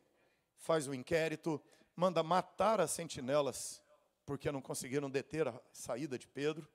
faz 0.58 0.86
o 0.86 0.94
inquérito, 0.94 1.60
manda 1.96 2.22
matar 2.22 2.80
as 2.80 2.90
sentinelas, 2.90 3.82
porque 4.26 4.52
não 4.52 4.60
conseguiram 4.60 5.10
deter 5.10 5.48
a 5.48 5.60
saída 5.72 6.18
de 6.18 6.28
Pedro. 6.28 6.68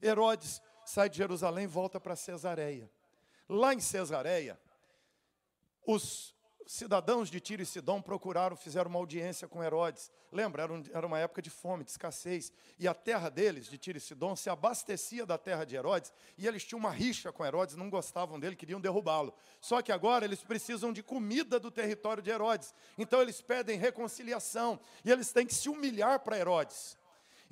Herodes 0.00 0.60
sai 0.86 1.10
de 1.10 1.18
Jerusalém 1.18 1.64
e 1.64 1.68
volta 1.68 2.00
para 2.00 2.16
Cesareia. 2.16 2.90
Lá 3.46 3.74
em 3.74 3.80
Cesareia, 3.80 4.58
os 5.86 6.34
cidadãos 6.66 7.30
de 7.30 7.40
Tiro 7.40 7.62
e 7.62 7.66
Sidom 7.66 8.00
procuraram, 8.00 8.56
fizeram 8.56 8.88
uma 8.88 8.98
audiência 8.98 9.48
com 9.48 9.62
Herodes. 9.62 10.10
Lembra, 10.30 10.62
era, 10.62 10.72
um, 10.72 10.82
era, 10.92 11.06
uma 11.06 11.18
época 11.18 11.42
de 11.42 11.50
fome, 11.50 11.84
de 11.84 11.90
escassez. 11.90 12.52
E 12.78 12.88
a 12.88 12.94
terra 12.94 13.28
deles, 13.28 13.66
de 13.66 13.76
Tiro 13.78 13.98
e 13.98 14.00
Sidom, 14.00 14.34
se 14.34 14.48
abastecia 14.48 15.26
da 15.26 15.36
terra 15.36 15.64
de 15.64 15.76
Herodes. 15.76 16.12
E 16.38 16.46
eles 16.46 16.64
tinham 16.64 16.78
uma 16.78 16.90
rixa 16.90 17.30
com 17.30 17.44
Herodes, 17.44 17.76
não 17.76 17.90
gostavam 17.90 18.40
dele, 18.40 18.56
queriam 18.56 18.80
derrubá-lo. 18.80 19.34
Só 19.60 19.82
que 19.82 19.92
agora 19.92 20.24
eles 20.24 20.42
precisam 20.42 20.92
de 20.92 21.02
comida 21.02 21.60
do 21.60 21.70
território 21.70 22.22
de 22.22 22.30
Herodes. 22.30 22.74
Então 22.96 23.20
eles 23.20 23.40
pedem 23.40 23.78
reconciliação. 23.78 24.80
E 25.04 25.10
eles 25.10 25.32
têm 25.32 25.46
que 25.46 25.54
se 25.54 25.68
humilhar 25.68 26.20
para 26.20 26.38
Herodes. 26.38 26.96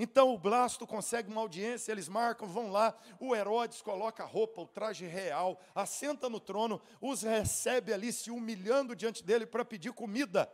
Então 0.02 0.32
o 0.32 0.38
Blasto 0.38 0.86
consegue 0.86 1.30
uma 1.30 1.42
audiência, 1.42 1.92
eles 1.92 2.08
marcam, 2.08 2.48
vão 2.48 2.70
lá, 2.70 2.98
o 3.18 3.36
Herodes 3.36 3.82
coloca 3.82 4.22
a 4.22 4.26
roupa, 4.26 4.62
o 4.62 4.66
traje 4.66 5.04
real, 5.04 5.60
assenta 5.74 6.26
no 6.26 6.40
trono, 6.40 6.80
os 7.02 7.20
recebe 7.20 7.92
ali 7.92 8.10
se 8.10 8.30
humilhando 8.30 8.96
diante 8.96 9.22
dele 9.22 9.44
para 9.44 9.62
pedir 9.62 9.92
comida. 9.92 10.50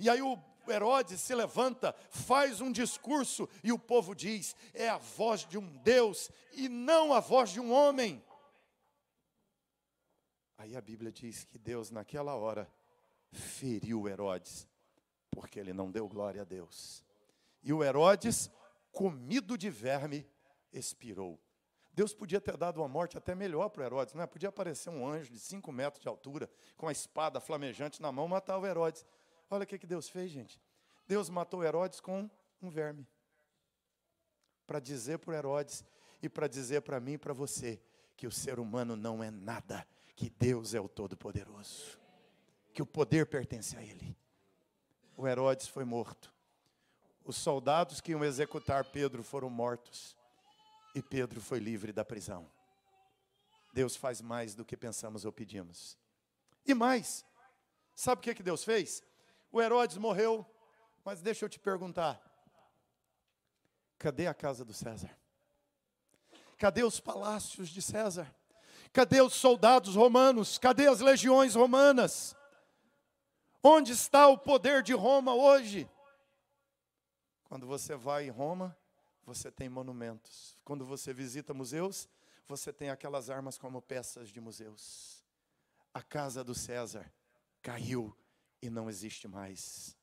E 0.00 0.10
aí 0.10 0.20
o 0.20 0.36
Herodes 0.66 1.20
se 1.20 1.32
levanta, 1.32 1.94
faz 2.10 2.60
um 2.60 2.72
discurso 2.72 3.48
e 3.62 3.70
o 3.70 3.78
povo 3.78 4.16
diz: 4.16 4.56
é 4.74 4.88
a 4.88 4.98
voz 4.98 5.46
de 5.46 5.56
um 5.56 5.76
Deus 5.84 6.28
e 6.52 6.68
não 6.68 7.14
a 7.14 7.20
voz 7.20 7.50
de 7.50 7.60
um 7.60 7.72
homem. 7.72 8.20
Aí 10.58 10.74
a 10.74 10.80
Bíblia 10.80 11.12
diz 11.12 11.44
que 11.44 11.56
Deus, 11.56 11.92
naquela 11.92 12.34
hora, 12.34 12.68
feriu 13.30 14.08
Herodes, 14.08 14.66
porque 15.30 15.60
ele 15.60 15.72
não 15.72 15.88
deu 15.88 16.08
glória 16.08 16.42
a 16.42 16.44
Deus. 16.44 17.05
E 17.66 17.72
o 17.72 17.82
Herodes, 17.82 18.48
comido 18.92 19.58
de 19.58 19.68
verme, 19.68 20.24
expirou. 20.72 21.36
Deus 21.92 22.14
podia 22.14 22.40
ter 22.40 22.56
dado 22.56 22.80
uma 22.80 22.86
morte 22.86 23.18
até 23.18 23.34
melhor 23.34 23.70
para 23.70 23.82
o 23.82 23.84
Herodes, 23.84 24.14
não 24.14 24.22
é? 24.22 24.26
Podia 24.26 24.50
aparecer 24.50 24.88
um 24.88 25.04
anjo 25.04 25.32
de 25.32 25.40
cinco 25.40 25.72
metros 25.72 26.00
de 26.00 26.06
altura, 26.06 26.48
com 26.76 26.86
a 26.86 26.92
espada 26.92 27.40
flamejante 27.40 28.00
na 28.00 28.12
mão, 28.12 28.28
matar 28.28 28.56
o 28.56 28.64
Herodes. 28.64 29.04
Olha 29.50 29.64
o 29.64 29.66
que, 29.66 29.80
que 29.80 29.86
Deus 29.86 30.08
fez, 30.08 30.30
gente. 30.30 30.60
Deus 31.08 31.28
matou 31.28 31.64
Herodes 31.64 31.98
com 31.98 32.30
um 32.62 32.70
verme. 32.70 33.04
Para 34.64 34.78
dizer 34.78 35.18
para 35.18 35.36
Herodes 35.36 35.84
e 36.22 36.28
para 36.28 36.46
dizer 36.46 36.82
para 36.82 37.00
mim 37.00 37.14
e 37.14 37.18
para 37.18 37.34
você 37.34 37.82
que 38.16 38.28
o 38.28 38.30
ser 38.32 38.60
humano 38.60 38.94
não 38.94 39.24
é 39.24 39.30
nada, 39.32 39.84
que 40.14 40.30
Deus 40.30 40.72
é 40.72 40.80
o 40.80 40.88
Todo-Poderoso, 40.88 41.98
que 42.72 42.80
o 42.80 42.86
poder 42.86 43.26
pertence 43.26 43.76
a 43.76 43.82
Ele. 43.82 44.16
O 45.16 45.26
Herodes 45.26 45.66
foi 45.66 45.84
morto. 45.84 46.35
Os 47.26 47.34
soldados 47.36 48.00
que 48.00 48.12
iam 48.12 48.24
executar 48.24 48.84
Pedro 48.84 49.24
foram 49.24 49.50
mortos 49.50 50.16
e 50.94 51.02
Pedro 51.02 51.40
foi 51.40 51.58
livre 51.58 51.92
da 51.92 52.04
prisão. 52.04 52.48
Deus 53.74 53.96
faz 53.96 54.20
mais 54.20 54.54
do 54.54 54.64
que 54.64 54.76
pensamos 54.76 55.24
ou 55.24 55.32
pedimos. 55.32 55.98
E 56.64 56.72
mais, 56.72 57.26
sabe 57.96 58.20
o 58.20 58.22
que, 58.22 58.32
que 58.32 58.44
Deus 58.44 58.62
fez? 58.62 59.02
O 59.50 59.60
Herodes 59.60 59.96
morreu, 59.96 60.46
mas 61.04 61.20
deixa 61.20 61.44
eu 61.44 61.48
te 61.48 61.58
perguntar: 61.58 62.22
cadê 63.98 64.28
a 64.28 64.34
casa 64.34 64.64
do 64.64 64.72
César? 64.72 65.10
Cadê 66.56 66.84
os 66.84 67.00
palácios 67.00 67.70
de 67.70 67.82
César? 67.82 68.32
Cadê 68.92 69.20
os 69.20 69.34
soldados 69.34 69.96
romanos? 69.96 70.58
Cadê 70.58 70.86
as 70.86 71.00
legiões 71.00 71.56
romanas? 71.56 72.36
Onde 73.60 73.92
está 73.92 74.28
o 74.28 74.38
poder 74.38 74.80
de 74.80 74.94
Roma 74.94 75.34
hoje? 75.34 75.90
Quando 77.48 77.66
você 77.66 77.94
vai 77.94 78.26
em 78.26 78.30
Roma, 78.30 78.76
você 79.24 79.50
tem 79.50 79.68
monumentos. 79.68 80.58
Quando 80.64 80.84
você 80.84 81.12
visita 81.14 81.54
museus, 81.54 82.08
você 82.46 82.72
tem 82.72 82.90
aquelas 82.90 83.30
armas 83.30 83.56
como 83.56 83.80
peças 83.80 84.28
de 84.28 84.40
museus. 84.40 85.24
A 85.94 86.02
casa 86.02 86.44
do 86.44 86.54
César 86.54 87.10
caiu 87.62 88.16
e 88.60 88.68
não 88.68 88.88
existe 88.88 89.26
mais. 89.26 89.96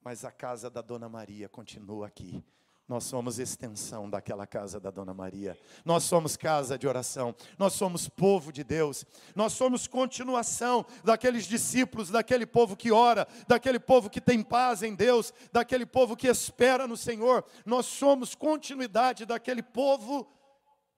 Mas 0.00 0.24
a 0.24 0.30
casa 0.30 0.70
da 0.70 0.80
Dona 0.80 1.08
Maria 1.08 1.48
continua 1.48 2.06
aqui, 2.06 2.44
nós 2.88 3.04
somos 3.04 3.38
extensão 3.38 4.08
daquela 4.08 4.46
casa 4.46 4.80
da 4.80 4.90
Dona 4.90 5.12
Maria. 5.12 5.58
Nós 5.84 6.04
somos 6.04 6.38
casa 6.38 6.78
de 6.78 6.88
oração. 6.88 7.36
Nós 7.58 7.74
somos 7.74 8.08
povo 8.08 8.50
de 8.50 8.64
Deus. 8.64 9.04
Nós 9.36 9.52
somos 9.52 9.86
continuação 9.86 10.86
daqueles 11.04 11.44
discípulos, 11.44 12.08
daquele 12.08 12.46
povo 12.46 12.74
que 12.74 12.90
ora, 12.90 13.28
daquele 13.46 13.78
povo 13.78 14.08
que 14.08 14.22
tem 14.22 14.42
paz 14.42 14.82
em 14.82 14.94
Deus, 14.94 15.34
daquele 15.52 15.84
povo 15.84 16.16
que 16.16 16.28
espera 16.28 16.86
no 16.86 16.96
Senhor. 16.96 17.44
Nós 17.66 17.84
somos 17.84 18.34
continuidade 18.34 19.26
daquele 19.26 19.62
povo 19.62 20.26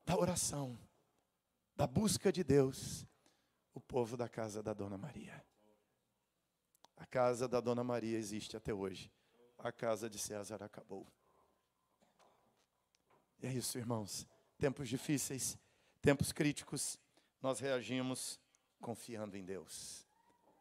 da 0.05 0.17
oração, 0.17 0.79
da 1.75 1.85
busca 1.85 2.31
de 2.31 2.41
Deus. 2.41 3.05
O 3.73 3.81
povo 3.81 4.15
da 4.15 4.29
casa 4.29 4.63
da 4.63 4.73
Dona 4.73 4.97
Maria. 4.97 5.43
A 6.95 7.05
casa 7.05 7.49
da 7.49 7.59
Dona 7.59 7.83
Maria 7.83 8.17
existe 8.17 8.55
até 8.55 8.73
hoje. 8.73 9.11
A 9.57 9.73
casa 9.73 10.09
de 10.09 10.17
César 10.17 10.63
acabou. 10.63 11.05
É 13.41 13.51
isso, 13.51 13.77
irmãos. 13.77 14.27
Tempos 14.59 14.87
difíceis, 14.87 15.57
tempos 16.01 16.31
críticos, 16.31 16.99
nós 17.41 17.59
reagimos 17.59 18.39
confiando 18.79 19.35
em 19.35 19.43
Deus, 19.43 20.05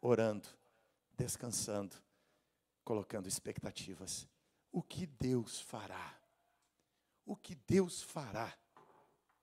orando, 0.00 0.48
descansando, 1.16 1.94
colocando 2.82 3.28
expectativas. 3.28 4.26
O 4.72 4.82
que 4.82 5.06
Deus 5.06 5.60
fará? 5.60 6.18
O 7.26 7.36
que 7.36 7.54
Deus 7.54 8.02
fará? 8.02 8.56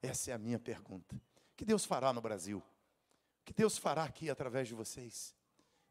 Essa 0.02 0.32
é 0.32 0.34
a 0.34 0.38
minha 0.40 0.60
pergunta. 0.60 1.16
O 1.16 1.56
que 1.56 1.66
Deus 1.66 1.86
fará 1.86 2.12
no 2.12 2.22
Brasil? 2.22 2.58
O 2.58 3.46
que 3.46 3.54
Deus 3.54 3.78
fará 3.78 4.04
aqui 4.04 4.30
através 4.30 4.68
de 4.68 4.74
vocês? 4.74 5.36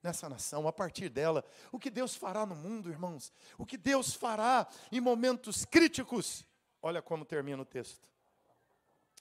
Nessa 0.03 0.29
nação, 0.29 0.69
a 0.69 0.73
partir 0.73 1.09
dela, 1.09 1.45
o 1.73 1.79
que 1.79 1.91
Deus 1.91 2.15
fará 2.15 2.47
no 2.47 2.55
mundo, 2.55 2.91
irmãos? 2.91 3.33
O 3.59 3.67
que 3.67 3.77
Deus 3.77 4.15
fará 4.15 4.69
em 4.91 5.01
momentos 5.01 5.65
críticos? 5.65 6.46
Olha 6.87 7.03
como 7.03 7.25
termina 7.25 7.61
o 7.61 7.65
texto. 7.65 8.09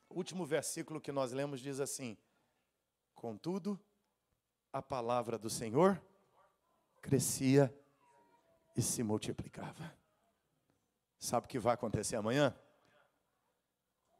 O 0.07 0.17
último 0.17 0.45
versículo 0.45 1.01
que 1.01 1.11
nós 1.11 1.31
lemos 1.31 1.59
diz 1.59 1.79
assim: 1.79 2.15
Contudo, 3.15 3.79
a 4.71 4.83
palavra 4.83 5.35
do 5.35 5.49
Senhor 5.49 5.99
crescia 7.01 7.75
e 8.77 8.83
se 8.83 9.01
multiplicava. 9.01 9.91
Sabe 11.17 11.47
o 11.47 11.49
que 11.49 11.57
vai 11.57 11.73
acontecer 11.73 12.15
amanhã? 12.15 12.55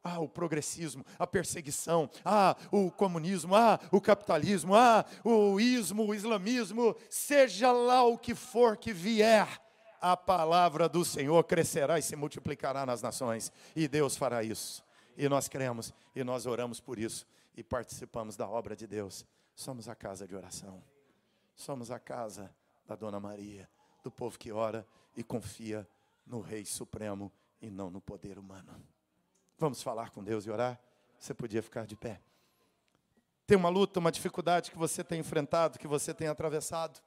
Ah, 0.04 0.20
o 0.20 0.28
progressismo, 0.28 1.06
a 1.20 1.28
perseguição, 1.28 2.10
ah, 2.24 2.58
o 2.72 2.90
comunismo, 2.90 3.54
ah, 3.54 3.80
o 3.92 4.02
capitalismo, 4.02 4.74
ah, 4.74 5.06
o 5.24 5.60
ismo, 5.60 6.08
o 6.08 6.16
islamismo, 6.16 6.96
seja 7.12 7.72
lá 7.72 8.04
o 8.04 8.18
que 8.18 8.34
for 8.34 8.76
que 8.76 8.92
vier, 8.92 9.62
a 10.12 10.16
palavra 10.16 10.88
do 10.88 11.04
Senhor 11.04 11.44
crescerá 11.46 11.98
e 11.98 12.02
se 12.04 12.16
multiplicará 12.16 12.86
nas 12.86 13.02
nações, 13.02 13.52
e 13.76 13.88
Deus 13.88 14.16
fará 14.16 14.44
isso. 14.44 14.86
E 15.18 15.28
nós 15.28 15.48
cremos, 15.48 15.92
e 16.16 16.24
nós 16.24 16.46
oramos 16.46 16.80
por 16.80 17.00
isso, 17.00 17.26
e 17.58 17.64
participamos 17.64 18.38
da 18.38 18.48
obra 18.48 18.76
de 18.76 18.86
Deus. 18.86 19.26
Somos 19.56 19.90
a 19.90 19.96
casa 19.96 20.28
de 20.28 20.36
oração, 20.36 20.84
somos 21.56 21.90
a 21.90 21.98
casa 21.98 22.54
da 22.86 22.96
Dona 22.96 23.20
Maria, 23.20 23.68
do 24.04 24.12
povo 24.12 24.38
que 24.38 24.52
ora 24.52 24.86
e 25.18 25.24
confia 25.24 25.88
no 26.24 26.40
Rei 26.40 26.66
Supremo 26.66 27.32
e 27.60 27.72
não 27.72 27.90
no 27.90 28.00
poder 28.00 28.38
humano. 28.38 28.80
Vamos 29.58 29.82
falar 29.82 30.12
com 30.12 30.24
Deus 30.24 30.46
e 30.46 30.52
orar? 30.52 30.80
Você 31.18 31.34
podia 31.34 31.64
ficar 31.64 31.88
de 31.88 31.96
pé. 31.96 32.22
Tem 33.48 33.58
uma 33.58 33.70
luta, 33.70 34.00
uma 34.00 34.12
dificuldade 34.12 34.70
que 34.70 34.78
você 34.78 35.04
tem 35.04 35.22
enfrentado, 35.22 35.80
que 35.80 35.88
você 35.88 36.14
tem 36.14 36.28
atravessado 36.28 37.02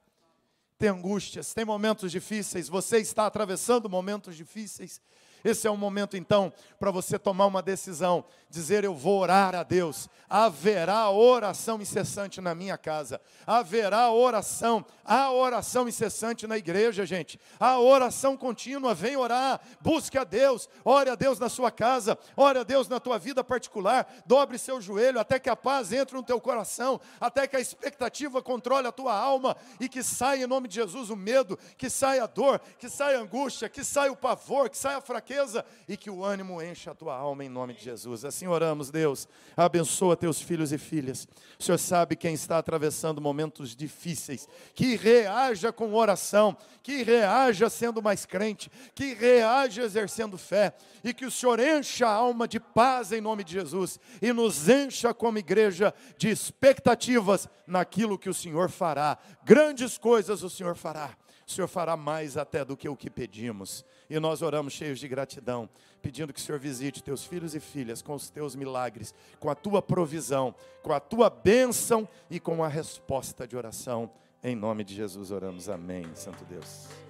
tem 0.79 0.87
angústias, 0.87 1.53
tem 1.53 1.65
momentos 1.65 2.09
difíceis, 2.09 2.69
você 2.69 2.99
está 2.99 3.25
atravessando 3.25 3.89
momentos 3.89 4.33
difíceis. 4.37 5.01
Esse 5.43 5.67
é 5.67 5.71
o 5.71 5.77
momento 5.77 6.17
então 6.17 6.51
para 6.79 6.91
você 6.91 7.17
tomar 7.17 7.45
uma 7.45 7.61
decisão, 7.61 8.23
dizer 8.49 8.83
eu 8.83 8.93
vou 8.93 9.19
orar 9.19 9.55
a 9.55 9.63
Deus. 9.63 10.09
Haverá 10.29 11.09
oração 11.09 11.81
incessante 11.81 12.41
na 12.41 12.53
minha 12.53 12.77
casa. 12.77 13.19
Haverá 13.45 14.11
oração, 14.11 14.85
há 15.03 15.31
oração 15.31 15.87
incessante 15.87 16.45
na 16.45 16.57
igreja, 16.57 17.05
gente. 17.05 17.39
Há 17.59 17.79
oração 17.79 18.37
contínua, 18.37 18.93
vem 18.93 19.15
orar, 19.15 19.59
busque 19.81 20.17
a 20.17 20.23
Deus, 20.23 20.69
ore 20.83 21.09
a 21.09 21.15
Deus 21.15 21.39
na 21.39 21.49
sua 21.49 21.71
casa, 21.71 22.17
ore 22.35 22.59
a 22.59 22.63
Deus 22.63 22.87
na 22.87 22.99
tua 22.99 23.17
vida 23.17 23.43
particular, 23.43 24.07
dobre 24.25 24.57
seu 24.57 24.81
joelho 24.81 25.19
até 25.19 25.39
que 25.39 25.49
a 25.49 25.55
paz 25.55 25.91
entre 25.91 26.15
no 26.15 26.23
teu 26.23 26.39
coração, 26.39 26.99
até 27.19 27.47
que 27.47 27.55
a 27.55 27.59
expectativa 27.59 28.41
controle 28.41 28.87
a 28.87 28.91
tua 28.91 29.13
alma 29.13 29.55
e 29.79 29.89
que 29.89 30.03
saia 30.03 30.43
em 30.43 30.47
nome 30.47 30.67
de 30.67 30.75
Jesus 30.75 31.09
o 31.09 31.15
medo, 31.15 31.57
que 31.77 31.89
saia 31.89 32.23
a 32.23 32.27
dor, 32.27 32.59
que 32.77 32.89
saia 32.89 33.17
a 33.17 33.21
angústia, 33.21 33.69
que 33.69 33.83
saia 33.83 34.11
o 34.11 34.15
pavor, 34.15 34.69
que 34.69 34.77
saia 34.77 34.97
a 34.97 35.01
fraqueza 35.01 35.28
fraqueza 35.29 35.63
e 35.87 35.95
que 35.95 36.09
o 36.09 36.25
ânimo 36.25 36.59
encha 36.59 36.91
a 36.91 36.95
tua 36.95 37.15
alma 37.15 37.45
em 37.45 37.49
nome 37.49 37.73
de 37.75 37.83
Jesus. 37.83 38.25
Assim 38.25 38.47
oramos, 38.47 38.89
Deus. 38.89 39.27
Abençoa 39.55 40.17
teus 40.17 40.41
filhos 40.41 40.71
e 40.71 40.77
filhas. 40.77 41.27
O 41.59 41.63
Senhor 41.63 41.77
sabe 41.77 42.15
quem 42.15 42.33
está 42.33 42.57
atravessando 42.57 43.21
momentos 43.21 43.75
difíceis, 43.75 44.47
que 44.73 44.95
reaja 44.95 45.71
com 45.71 45.93
oração, 45.93 46.57
que 46.81 47.03
reaja 47.03 47.69
sendo 47.69 48.01
mais 48.01 48.25
crente, 48.25 48.71
que 48.95 49.13
reaja 49.13 49.83
exercendo 49.83 50.37
fé 50.37 50.73
e 51.03 51.13
que 51.13 51.25
o 51.25 51.31
Senhor 51.31 51.59
encha 51.59 52.07
a 52.07 52.13
alma 52.13 52.47
de 52.47 52.59
paz 52.59 53.11
em 53.11 53.21
nome 53.21 53.43
de 53.43 53.53
Jesus 53.53 53.99
e 54.21 54.33
nos 54.33 54.67
encha 54.67 55.13
como 55.13 55.37
igreja 55.37 55.93
de 56.17 56.29
expectativas 56.29 57.47
naquilo 57.67 58.17
que 58.17 58.29
o 58.29 58.33
Senhor 58.33 58.69
fará. 58.69 59.17
Grandes 59.43 59.95
coisas 59.97 60.41
o 60.41 60.49
Senhor 60.49 60.75
fará. 60.75 61.15
O 61.49 61.51
Senhor 61.51 61.67
fará 61.67 61.97
mais 61.97 62.37
até 62.37 62.63
do 62.63 62.77
que 62.77 62.87
o 62.87 62.95
que 62.95 63.09
pedimos. 63.09 63.83
E 64.07 64.19
nós 64.19 64.43
oramos 64.43 64.71
cheios 64.71 64.99
de 64.99 65.07
gratidão, 65.07 65.67
pedindo 65.99 66.31
que 66.31 66.39
o 66.39 66.43
Senhor 66.43 66.59
visite 66.59 67.01
teus 67.01 67.25
filhos 67.25 67.55
e 67.55 67.59
filhas 67.59 68.03
com 68.03 68.13
os 68.13 68.29
teus 68.29 68.55
milagres, 68.55 69.15
com 69.39 69.49
a 69.49 69.55
tua 69.55 69.81
provisão, 69.81 70.53
com 70.83 70.93
a 70.93 70.99
tua 70.99 71.27
bênção 71.27 72.07
e 72.29 72.39
com 72.39 72.63
a 72.63 72.67
resposta 72.67 73.47
de 73.47 73.57
oração. 73.57 74.11
Em 74.43 74.55
nome 74.55 74.83
de 74.83 74.93
Jesus 74.93 75.31
oramos. 75.31 75.69
Amém, 75.69 76.05
Santo 76.13 76.45
Deus. 76.45 77.08